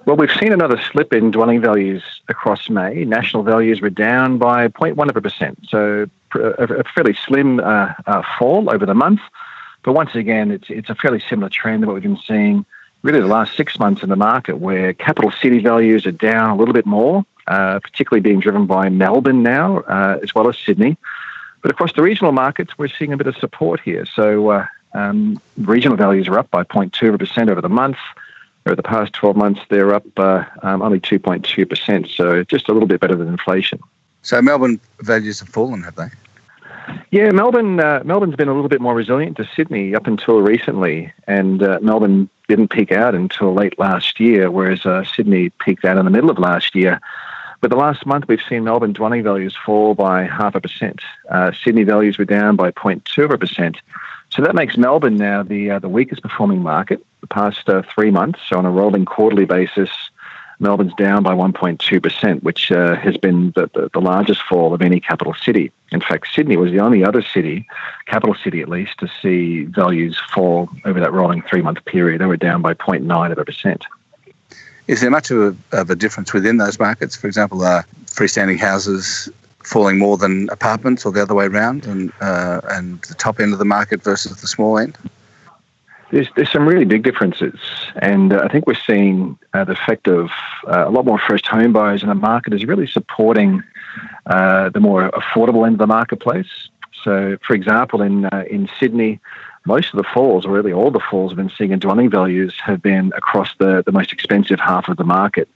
Well, 0.05 0.17
we've 0.17 0.29
seen 0.29 0.51
another 0.51 0.77
slip 0.91 1.13
in 1.13 1.31
dwelling 1.31 1.61
values 1.61 2.03
across 2.27 2.69
May. 2.69 3.05
National 3.05 3.43
values 3.43 3.79
were 3.79 3.89
down 3.89 4.37
by 4.37 4.67
0.1%, 4.67 5.69
so 5.69 6.09
a 6.35 6.83
fairly 6.93 7.13
slim 7.13 7.61
uh, 7.61 7.93
uh, 8.07 8.23
fall 8.37 8.69
over 8.69 8.85
the 8.85 8.93
month. 8.93 9.21
But 9.83 9.93
once 9.93 10.15
again, 10.15 10.51
it's, 10.51 10.69
it's 10.69 10.89
a 10.89 10.95
fairly 10.95 11.23
similar 11.29 11.47
trend 11.47 11.83
to 11.83 11.87
what 11.87 11.93
we've 11.93 12.03
been 12.03 12.19
seeing 12.27 12.65
really 13.03 13.21
the 13.21 13.27
last 13.27 13.55
six 13.55 13.79
months 13.79 14.03
in 14.03 14.09
the 14.09 14.15
market, 14.17 14.57
where 14.57 14.93
capital 14.93 15.31
city 15.31 15.59
values 15.59 16.05
are 16.05 16.11
down 16.11 16.49
a 16.51 16.55
little 16.55 16.73
bit 16.73 16.85
more 16.85 17.25
uh, 17.51 17.79
particularly 17.79 18.21
being 18.21 18.39
driven 18.39 18.65
by 18.65 18.87
Melbourne 18.87 19.43
now, 19.43 19.79
uh, 19.79 20.19
as 20.23 20.33
well 20.33 20.47
as 20.47 20.57
Sydney. 20.57 20.97
But 21.61 21.69
across 21.71 21.91
the 21.93 22.01
regional 22.01 22.31
markets, 22.31 22.77
we're 22.77 22.87
seeing 22.87 23.11
a 23.11 23.17
bit 23.17 23.27
of 23.27 23.35
support 23.35 23.81
here. 23.81 24.05
So 24.05 24.49
uh, 24.49 24.65
um, 24.93 25.41
regional 25.57 25.97
values 25.97 26.29
are 26.29 26.39
up 26.39 26.49
by 26.49 26.63
0.2% 26.63 27.49
over 27.49 27.59
the 27.59 27.67
month. 27.67 27.97
Over 28.65 28.75
the 28.75 28.83
past 28.83 29.11
12 29.13 29.35
months, 29.35 29.61
they're 29.69 29.93
up 29.93 30.05
uh, 30.17 30.45
um, 30.63 30.81
only 30.81 30.99
2.2%, 30.99 32.15
so 32.15 32.43
just 32.43 32.69
a 32.69 32.73
little 32.73 32.87
bit 32.87 33.01
better 33.01 33.15
than 33.15 33.27
inflation. 33.27 33.79
So 34.21 34.41
Melbourne 34.41 34.79
values 35.01 35.39
have 35.39 35.49
fallen, 35.49 35.83
have 35.83 35.95
they? 35.95 36.07
Yeah, 37.09 37.31
Melbourne. 37.31 37.79
Uh, 37.79 38.01
Melbourne's 38.05 38.35
been 38.35 38.47
a 38.47 38.53
little 38.53 38.69
bit 38.69 38.81
more 38.81 38.95
resilient 38.95 39.35
to 39.37 39.49
Sydney 39.55 39.93
up 39.95 40.07
until 40.07 40.41
recently, 40.41 41.11
and 41.27 41.61
uh, 41.63 41.79
Melbourne 41.81 42.29
didn't 42.47 42.69
peak 42.69 42.91
out 42.91 43.15
until 43.15 43.53
late 43.53 43.77
last 43.79 44.19
year, 44.19 44.51
whereas 44.51 44.85
uh, 44.85 45.03
Sydney 45.03 45.49
peaked 45.49 45.85
out 45.85 45.97
in 45.97 46.05
the 46.05 46.11
middle 46.11 46.29
of 46.29 46.37
last 46.37 46.75
year. 46.75 47.01
But 47.61 47.69
the 47.69 47.77
last 47.77 48.07
month, 48.07 48.27
we've 48.27 48.41
seen 48.49 48.63
Melbourne 48.63 48.91
dwelling 48.91 49.23
values 49.23 49.55
fall 49.55 49.93
by 49.93 50.23
half 50.23 50.55
a 50.55 50.61
percent. 50.61 51.01
Uh, 51.29 51.51
Sydney 51.63 51.83
values 51.83 52.17
were 52.17 52.25
down 52.25 52.55
by 52.55 52.71
0.2 52.71 53.23
of 53.23 53.31
a 53.31 53.37
percent. 53.37 53.77
So 54.31 54.41
that 54.41 54.55
makes 54.55 54.77
Melbourne 54.77 55.17
now 55.17 55.43
the 55.43 55.71
uh, 55.71 55.79
the 55.79 55.89
weakest 55.89 56.23
performing 56.23 56.63
market 56.63 57.05
the 57.19 57.27
past 57.27 57.69
uh, 57.69 57.83
three 57.83 58.09
months. 58.09 58.39
So 58.49 58.57
on 58.57 58.65
a 58.65 58.71
rolling 58.71 59.05
quarterly 59.05 59.45
basis, 59.45 59.89
Melbourne's 60.59 60.93
down 60.93 61.21
by 61.21 61.33
1.2%, 61.33 62.43
which 62.43 62.71
uh, 62.71 62.95
has 62.95 63.17
been 63.17 63.51
the, 63.55 63.69
the, 63.73 63.89
the, 63.93 63.99
largest 63.99 64.41
fall 64.43 64.73
of 64.73 64.81
any 64.81 64.99
capital 64.99 65.33
city. 65.33 65.71
In 65.91 66.01
fact, 66.01 66.27
Sydney 66.33 66.55
was 66.55 66.71
the 66.71 66.79
only 66.79 67.03
other 67.03 67.21
city, 67.21 67.67
capital 68.05 68.35
city 68.35 68.61
at 68.61 68.69
least, 68.69 68.99
to 68.99 69.09
see 69.21 69.65
values 69.65 70.19
fall 70.33 70.69
over 70.85 70.99
that 70.99 71.13
rolling 71.13 71.41
three 71.41 71.61
month 71.61 71.83
period. 71.85 72.21
They 72.21 72.25
were 72.25 72.37
down 72.37 72.61
by 72.61 72.73
0.9 72.73 73.31
of 73.31 73.37
a 73.37 73.45
percent. 73.45 73.85
Is 74.91 74.99
there 74.99 75.09
much 75.09 75.31
of 75.31 75.57
a, 75.71 75.79
of 75.79 75.89
a 75.89 75.95
difference 75.95 76.33
within 76.33 76.57
those 76.57 76.77
markets? 76.77 77.15
For 77.15 77.27
example, 77.27 77.61
uh, 77.63 77.83
freestanding 78.07 78.59
houses 78.59 79.29
falling 79.63 79.97
more 79.97 80.17
than 80.17 80.49
apartments, 80.49 81.05
or 81.05 81.13
the 81.13 81.21
other 81.21 81.33
way 81.33 81.45
around, 81.45 81.85
and 81.85 82.11
uh, 82.19 82.59
and 82.65 83.01
the 83.03 83.13
top 83.13 83.39
end 83.39 83.53
of 83.53 83.59
the 83.59 83.69
market 83.77 84.03
versus 84.03 84.41
the 84.41 84.47
small 84.47 84.77
end? 84.77 84.97
There's, 86.11 86.27
there's 86.35 86.51
some 86.51 86.67
really 86.67 86.83
big 86.83 87.03
differences, 87.03 87.57
and 88.01 88.33
uh, 88.33 88.41
I 88.43 88.49
think 88.49 88.67
we're 88.67 88.83
seeing 88.85 89.39
uh, 89.53 89.63
the 89.63 89.71
effect 89.71 90.09
of 90.09 90.29
uh, 90.67 90.89
a 90.89 90.91
lot 90.91 91.05
more 91.05 91.19
first 91.19 91.45
home 91.47 91.71
buyers 91.71 92.03
in 92.03 92.09
the 92.09 92.15
market 92.15 92.53
is 92.53 92.65
really 92.65 92.87
supporting 92.87 93.63
uh, 94.25 94.67
the 94.69 94.81
more 94.81 95.09
affordable 95.11 95.65
end 95.65 95.75
of 95.75 95.79
the 95.79 95.87
marketplace. 95.87 96.51
So, 97.01 97.37
for 97.47 97.53
example, 97.53 98.01
in 98.01 98.25
uh, 98.25 98.43
in 98.49 98.69
Sydney, 98.77 99.21
most 99.65 99.93
of 99.93 99.97
the 99.97 100.09
falls, 100.13 100.45
or 100.45 100.51
really 100.51 100.73
all 100.73 100.91
the 100.91 100.99
falls, 100.99 101.31
have 101.31 101.37
been 101.37 101.51
seeing 101.55 101.71
in 101.71 101.79
dwelling 101.79 102.09
values 102.09 102.55
have 102.63 102.81
been 102.81 103.11
across 103.15 103.49
the, 103.59 103.83
the 103.85 103.91
most 103.91 104.11
expensive 104.11 104.59
half 104.59 104.89
of 104.89 104.97
the 104.97 105.03
market. 105.03 105.47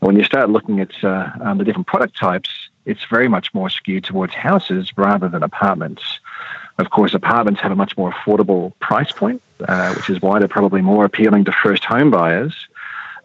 And 0.00 0.06
when 0.06 0.16
you 0.16 0.24
start 0.24 0.48
looking 0.48 0.80
at 0.80 0.92
uh, 1.04 1.30
um, 1.42 1.58
the 1.58 1.64
different 1.64 1.86
product 1.86 2.16
types, 2.16 2.48
it's 2.86 3.04
very 3.10 3.28
much 3.28 3.52
more 3.52 3.68
skewed 3.68 4.04
towards 4.04 4.34
houses 4.34 4.90
rather 4.96 5.28
than 5.28 5.42
apartments. 5.42 6.02
Of 6.78 6.90
course, 6.90 7.12
apartments 7.12 7.60
have 7.60 7.72
a 7.72 7.76
much 7.76 7.98
more 7.98 8.10
affordable 8.10 8.72
price 8.80 9.12
point, 9.12 9.42
uh, 9.68 9.92
which 9.94 10.08
is 10.08 10.22
why 10.22 10.38
they're 10.38 10.48
probably 10.48 10.80
more 10.80 11.04
appealing 11.04 11.44
to 11.44 11.52
first 11.52 11.84
home 11.84 12.10
buyers. 12.10 12.54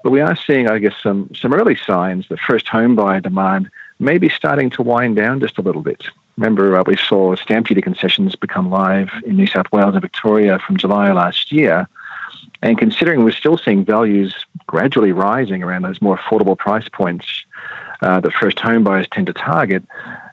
But 0.04 0.12
we 0.12 0.20
are 0.20 0.36
seeing, 0.36 0.70
I 0.70 0.80
guess, 0.80 0.94
some, 1.02 1.32
some 1.34 1.54
early 1.54 1.78
signs 1.78 2.28
that 2.28 2.40
first 2.40 2.68
home 2.68 2.96
buyer 2.96 3.22
demand 3.22 3.72
may 3.98 4.18
be 4.18 4.28
starting 4.28 4.70
to 4.72 4.84
wind 4.84 5.16
down 5.16 5.40
just 5.40 5.58
a 5.58 5.62
little 5.62 5.82
bit. 5.82 6.04
Remember, 6.38 6.78
uh, 6.78 6.84
we 6.86 6.98
saw 6.98 7.36
stamp 7.36 7.68
duty 7.68 7.82
concessions 7.82 8.36
become 8.36 8.70
live 8.70 9.10
in 9.26 9.38
New 9.38 9.48
South 9.48 9.72
Wales 9.72 9.96
and 9.96 10.02
Victoria 10.02 10.60
from 10.60 10.78
July 10.78 11.12
last 11.14 11.52
year. 11.52 11.88
And 12.62 12.78
considering 12.78 13.24
we're 13.24 13.32
still 13.32 13.58
seeing 13.58 13.86
values 13.86 14.46
gradually 14.68 15.12
rising 15.12 15.64
around 15.64 15.84
those 15.84 16.02
more 16.02 16.18
affordable 16.18 16.58
price 16.58 16.90
points 16.90 17.46
uh, 18.02 18.20
that 18.20 18.34
first 18.34 18.60
home 18.60 18.84
buyers 18.84 19.08
tend 19.12 19.28
to 19.28 19.34
target, 19.34 19.84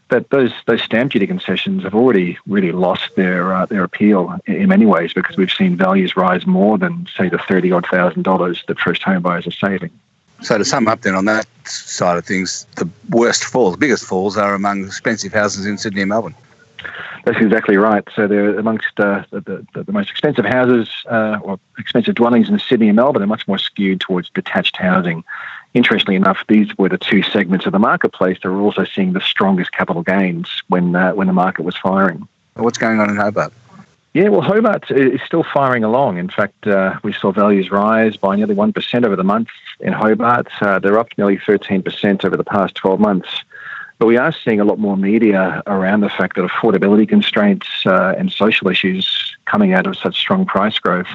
that 0.09 0.29
those 0.31 0.53
those 0.67 0.83
stamp 0.83 1.13
duty 1.13 1.27
concessions 1.27 1.85
have 1.85 1.95
already 1.95 2.37
really 2.47 2.73
lost 2.73 3.15
their 3.17 3.55
uh, 3.55 3.67
their 3.67 3.85
appeal 3.85 4.39
in 4.47 4.69
many 4.69 4.87
ways 4.87 5.15
because 5.15 5.37
we've 5.37 5.51
seen 5.51 5.77
values 5.77 6.17
rise 6.17 6.47
more 6.47 6.79
than 6.79 7.09
say 7.17 7.29
the 7.29 7.39
thirty 7.39 7.73
odd 7.73 7.87
thousand 7.87 8.23
dollars 8.23 8.63
that 8.69 8.79
first 8.79 9.03
home 9.03 9.23
buyers 9.23 9.47
are 9.47 9.53
saving. 9.53 9.91
So 10.43 10.59
to 10.59 10.65
sum 10.65 10.89
up 10.89 11.03
then 11.03 11.15
on 11.15 11.25
that 11.27 11.47
side 11.65 12.19
of 12.19 12.25
things, 12.25 12.67
the 12.77 12.89
worst 13.11 13.45
falls, 13.45 13.77
biggest 13.77 14.05
falls 14.05 14.37
are 14.37 14.55
among 14.55 14.85
expensive 14.85 15.33
houses 15.33 15.67
in 15.67 15.79
Sydney 15.79 16.03
and 16.03 16.09
Melbourne. 16.09 16.35
That's 17.25 17.39
exactly 17.41 17.77
right. 17.77 18.03
So 18.15 18.27
they're 18.27 18.59
amongst 18.59 18.99
uh, 18.99 19.25
the, 19.31 19.65
the, 19.73 19.85
the, 19.85 19.93
most 19.93 20.11
expensive 20.11 20.45
houses 20.45 20.91
uh, 21.09 21.39
or 21.43 21.61
expensive 21.79 22.17
dwellings 22.17 22.49
in 22.49 22.59
Sydney 22.59 22.89
and 22.89 22.97
Melbourne 22.97 23.21
They're 23.21 23.29
much 23.29 23.47
more 23.47 23.59
skewed 23.59 24.01
towards 24.01 24.29
detached 24.31 24.77
housing. 24.77 25.23
Interestingly 25.75 26.17
enough, 26.17 26.45
these 26.49 26.77
were 26.77 26.89
the 26.89 26.99
two 26.99 27.23
segments 27.23 27.65
of 27.65 27.73
the 27.73 27.79
marketplace 27.79 28.39
that 28.43 28.51
were 28.51 28.61
also 28.61 28.85
seeing 28.85 29.13
the 29.13 29.21
strongest 29.21 29.71
capital 29.71 30.03
gains 30.03 30.63
when 30.69 30.97
uh, 30.97 31.13
when 31.13 31.29
the 31.29 31.33
market 31.33 31.63
was 31.63 31.77
firing. 31.77 32.29
What's 32.55 32.79
going 32.79 32.99
on 32.99 33.09
in 33.09 33.17
Hobart? 33.17 33.53
Yeah, 34.15 34.29
well, 34.29 34.43
Hobart 34.43 34.91
is 34.91 35.21
still 35.25 35.43
firing 35.43 35.85
along. 35.85 36.19
In 36.19 36.29
fact, 36.29 36.67
uh, 36.67 36.99
we 37.03 37.15
saw 37.15 37.33
values 37.33 37.71
rise 37.71 38.19
by 38.19 38.37
nearly 38.37 38.55
1% 38.55 39.07
over 39.07 39.17
the 39.17 39.25
month 39.25 39.49
in 39.81 39.95
Hobart. 39.95 40.49
Uh, 40.61 40.79
they're 40.79 40.99
up 40.99 41.09
nearly 41.17 41.39
13% 41.39 42.23
over 42.23 42.37
the 42.37 42.45
past 42.45 42.75
12 42.75 43.01
months. 43.01 43.29
But 43.99 44.07
we 44.07 44.19
are 44.19 44.33
seeing 44.33 44.61
a 44.61 44.65
lot 44.65 44.79
more 44.79 44.99
media 44.99 45.63
around 45.67 46.01
the 46.01 46.11
fact 46.11 46.37
that 46.37 46.45
affordability 46.45 47.09
constraints 47.09 47.69
uh, 47.87 48.15
and 48.19 48.31
social 48.31 48.69
issues 48.69 49.35
coming 49.47 49.73
out 49.73 49.87
of 49.87 49.97
such 49.97 50.19
strong 50.19 50.45
price 50.45 50.79
growth 50.79 51.09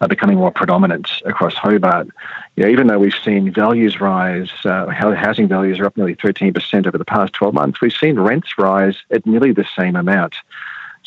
are 0.00 0.08
becoming 0.08 0.38
more 0.38 0.50
predominant 0.50 1.10
across 1.26 1.54
Hobart. 1.54 2.08
You 2.56 2.64
know, 2.64 2.70
even 2.70 2.86
though 2.86 2.98
we've 2.98 3.12
seen 3.22 3.52
values 3.52 4.00
rise, 4.00 4.50
uh, 4.64 4.86
housing 4.86 5.48
values 5.48 5.80
are 5.80 5.84
up 5.84 5.98
nearly 5.98 6.16
13% 6.16 6.86
over 6.86 6.96
the 6.96 7.04
past 7.04 7.34
12 7.34 7.52
months, 7.52 7.80
we've 7.82 7.92
seen 7.92 8.18
rents 8.18 8.56
rise 8.56 8.96
at 9.10 9.26
nearly 9.26 9.52
the 9.52 9.66
same 9.76 9.96
amount. 9.96 10.36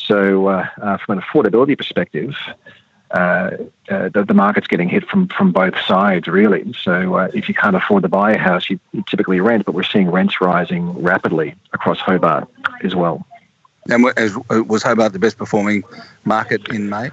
So, 0.06 0.46
uh, 0.48 0.66
uh, 0.80 0.98
from 0.98 1.18
an 1.18 1.24
affordability 1.24 1.76
perspective, 1.76 2.36
uh, 3.10 3.50
uh, 3.88 4.08
the, 4.08 4.24
the, 4.26 4.34
market's 4.34 4.66
getting 4.68 4.88
hit 4.88 5.06
from, 5.08 5.28
from 5.28 5.52
both 5.52 5.74
sides, 5.80 6.28
really. 6.28 6.72
So, 6.80 7.16
uh, 7.16 7.28
if 7.34 7.48
you 7.48 7.54
can't 7.54 7.74
afford 7.74 8.02
to 8.04 8.08
buy 8.08 8.32
a 8.32 8.38
house, 8.38 8.70
you, 8.70 8.78
you, 8.92 9.04
typically 9.08 9.40
rent, 9.40 9.64
but 9.64 9.74
we're 9.74 9.82
seeing 9.82 10.10
rents 10.10 10.40
rising 10.40 11.02
rapidly 11.02 11.54
across 11.72 11.98
Hobart 11.98 12.48
as 12.84 12.94
well. 12.94 13.26
And 13.88 14.04
was 14.68 14.82
Hobart 14.82 15.12
the 15.12 15.18
best 15.18 15.38
performing 15.38 15.82
market 16.24 16.68
in 16.68 16.88
May? 16.88 17.10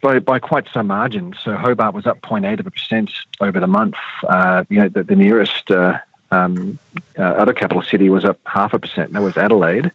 By, 0.00 0.20
by 0.20 0.38
quite 0.38 0.68
some 0.72 0.88
margin. 0.88 1.34
So 1.42 1.56
Hobart 1.56 1.94
was 1.94 2.06
up 2.06 2.20
0.8 2.20 2.60
of 2.60 2.66
a 2.66 2.70
percent 2.70 3.10
over 3.40 3.58
the 3.58 3.66
month. 3.66 3.96
Uh, 4.28 4.64
you 4.68 4.78
know, 4.78 4.88
the, 4.88 5.02
the 5.02 5.16
nearest 5.16 5.70
uh, 5.70 5.98
um, 6.30 6.78
uh, 7.18 7.22
other 7.22 7.52
capital 7.52 7.82
city 7.82 8.08
was 8.10 8.24
up 8.24 8.38
half 8.44 8.74
a 8.74 8.78
percent. 8.78 9.12
That 9.12 9.22
was 9.22 9.36
Adelaide. 9.36 9.90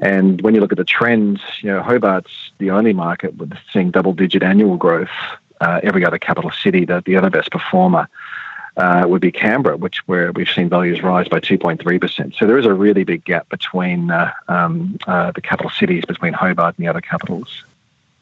And 0.00 0.40
when 0.42 0.54
you 0.54 0.60
look 0.60 0.72
at 0.72 0.78
the 0.78 0.84
trends, 0.84 1.40
you 1.60 1.70
know, 1.70 1.82
Hobart's 1.82 2.50
the 2.58 2.70
only 2.70 2.92
market 2.92 3.36
with 3.36 3.56
seeing 3.72 3.90
double-digit 3.90 4.42
annual 4.42 4.76
growth. 4.76 5.08
Uh, 5.60 5.80
every 5.82 6.04
other 6.04 6.18
capital 6.18 6.50
city, 6.50 6.84
the, 6.84 7.02
the 7.06 7.16
other 7.16 7.30
best 7.30 7.50
performer 7.50 8.08
uh, 8.76 9.04
would 9.08 9.22
be 9.22 9.32
Canberra, 9.32 9.76
which 9.76 10.06
where 10.06 10.32
we've 10.32 10.48
seen 10.48 10.68
values 10.68 11.02
rise 11.02 11.28
by 11.28 11.40
2.3%. 11.40 12.36
So 12.36 12.46
there 12.46 12.58
is 12.58 12.66
a 12.66 12.74
really 12.74 13.04
big 13.04 13.24
gap 13.24 13.48
between 13.48 14.10
uh, 14.10 14.32
um, 14.48 14.98
uh, 15.06 15.32
the 15.32 15.40
capital 15.40 15.70
cities, 15.70 16.04
between 16.04 16.34
Hobart 16.34 16.76
and 16.76 16.84
the 16.84 16.90
other 16.90 17.00
capitals. 17.00 17.64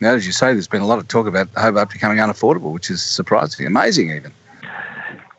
Now, 0.00 0.14
as 0.14 0.26
you 0.26 0.32
say, 0.32 0.52
there's 0.52 0.68
been 0.68 0.82
a 0.82 0.86
lot 0.86 0.98
of 0.98 1.08
talk 1.08 1.26
about 1.26 1.48
Hobart 1.56 1.90
becoming 1.90 2.18
unaffordable, 2.18 2.72
which 2.72 2.90
is 2.90 3.02
surprising, 3.02 3.66
amazing 3.66 4.10
even. 4.10 4.32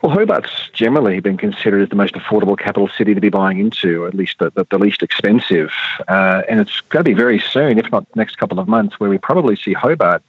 Well, 0.06 0.16
Hobart's 0.16 0.70
generally 0.72 1.18
been 1.18 1.36
considered 1.36 1.82
as 1.82 1.88
the 1.88 1.96
most 1.96 2.14
affordable 2.14 2.56
capital 2.56 2.88
city 2.88 3.12
to 3.12 3.20
be 3.20 3.28
buying 3.28 3.58
into, 3.58 4.06
at 4.06 4.14
least 4.14 4.38
the, 4.38 4.50
the, 4.50 4.64
the 4.70 4.78
least 4.78 5.02
expensive. 5.02 5.72
Uh, 6.06 6.42
and 6.48 6.60
it's 6.60 6.80
going 6.80 7.04
to 7.04 7.10
be 7.10 7.12
very 7.12 7.40
soon, 7.40 7.76
if 7.76 7.90
not 7.90 8.06
next 8.14 8.36
couple 8.36 8.60
of 8.60 8.68
months, 8.68 9.00
where 9.00 9.10
we 9.10 9.18
probably 9.18 9.56
see 9.56 9.72
Hobart 9.72 10.22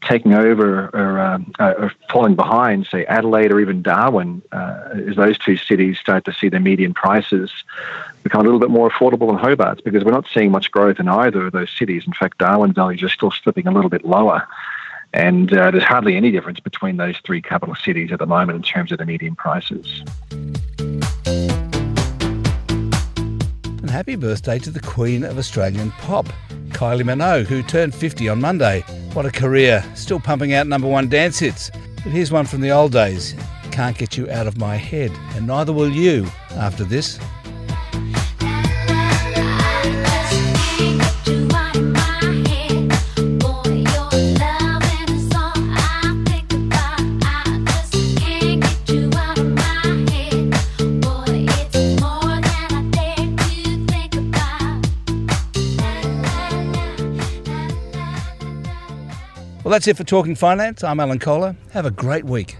taking 0.00 0.32
over 0.32 0.88
or, 0.94 1.20
um, 1.20 1.52
uh, 1.58 1.74
or, 1.76 1.92
falling 2.10 2.36
behind, 2.36 2.86
say 2.86 3.04
Adelaide 3.04 3.52
or 3.52 3.60
even 3.60 3.82
Darwin, 3.82 4.40
uh, 4.50 4.94
as 5.06 5.16
those 5.16 5.36
two 5.36 5.58
cities 5.58 5.98
start 5.98 6.24
to 6.24 6.32
see 6.32 6.48
their 6.48 6.58
median 6.58 6.94
prices 6.94 7.52
become 8.22 8.40
a 8.40 8.44
little 8.44 8.60
bit 8.60 8.70
more 8.70 8.88
affordable 8.88 9.26
than 9.26 9.36
Hobart's 9.36 9.82
because 9.82 10.04
we're 10.04 10.12
not 10.12 10.24
seeing 10.32 10.50
much 10.50 10.70
growth 10.70 10.98
in 10.98 11.06
either 11.06 11.48
of 11.48 11.52
those 11.52 11.70
cities. 11.70 12.04
In 12.06 12.14
fact, 12.14 12.38
Darwin 12.38 12.72
values 12.72 13.02
are 13.02 13.10
still 13.10 13.30
slipping 13.30 13.66
a 13.66 13.72
little 13.72 13.90
bit 13.90 14.06
lower. 14.06 14.48
And 15.12 15.52
uh, 15.52 15.70
there's 15.70 15.84
hardly 15.84 16.16
any 16.16 16.30
difference 16.30 16.60
between 16.60 16.96
those 16.98 17.16
three 17.24 17.40
capital 17.40 17.74
cities 17.74 18.12
at 18.12 18.18
the 18.18 18.26
moment 18.26 18.56
in 18.56 18.62
terms 18.62 18.92
of 18.92 18.98
the 18.98 19.06
median 19.06 19.34
prices. 19.34 20.02
And 23.88 23.90
happy 23.90 24.16
birthday 24.16 24.58
to 24.58 24.70
the 24.70 24.80
Queen 24.80 25.24
of 25.24 25.38
Australian 25.38 25.92
pop, 25.92 26.26
Kylie 26.68 27.04
Minogue, 27.04 27.46
who 27.46 27.62
turned 27.62 27.94
50 27.94 28.28
on 28.28 28.40
Monday. 28.40 28.82
What 29.14 29.24
a 29.24 29.30
career, 29.30 29.82
still 29.94 30.20
pumping 30.20 30.52
out 30.52 30.66
number 30.66 30.86
one 30.86 31.08
dance 31.08 31.38
hits. 31.38 31.70
But 32.04 32.12
here's 32.12 32.30
one 32.30 32.44
from 32.44 32.60
the 32.60 32.70
old 32.70 32.92
days 32.92 33.34
Can't 33.70 33.96
Get 33.96 34.16
You 34.16 34.30
Out 34.30 34.46
of 34.46 34.58
My 34.58 34.76
Head, 34.76 35.10
and 35.34 35.46
neither 35.46 35.72
will 35.72 35.90
you 35.90 36.26
after 36.50 36.84
this. 36.84 37.18
That's 59.78 59.86
it 59.86 59.96
for 59.96 60.02
Talking 60.02 60.34
Finance. 60.34 60.82
I'm 60.82 60.98
Alan 60.98 61.20
Kohler. 61.20 61.54
Have 61.70 61.86
a 61.86 61.92
great 61.92 62.24
week. 62.24 62.56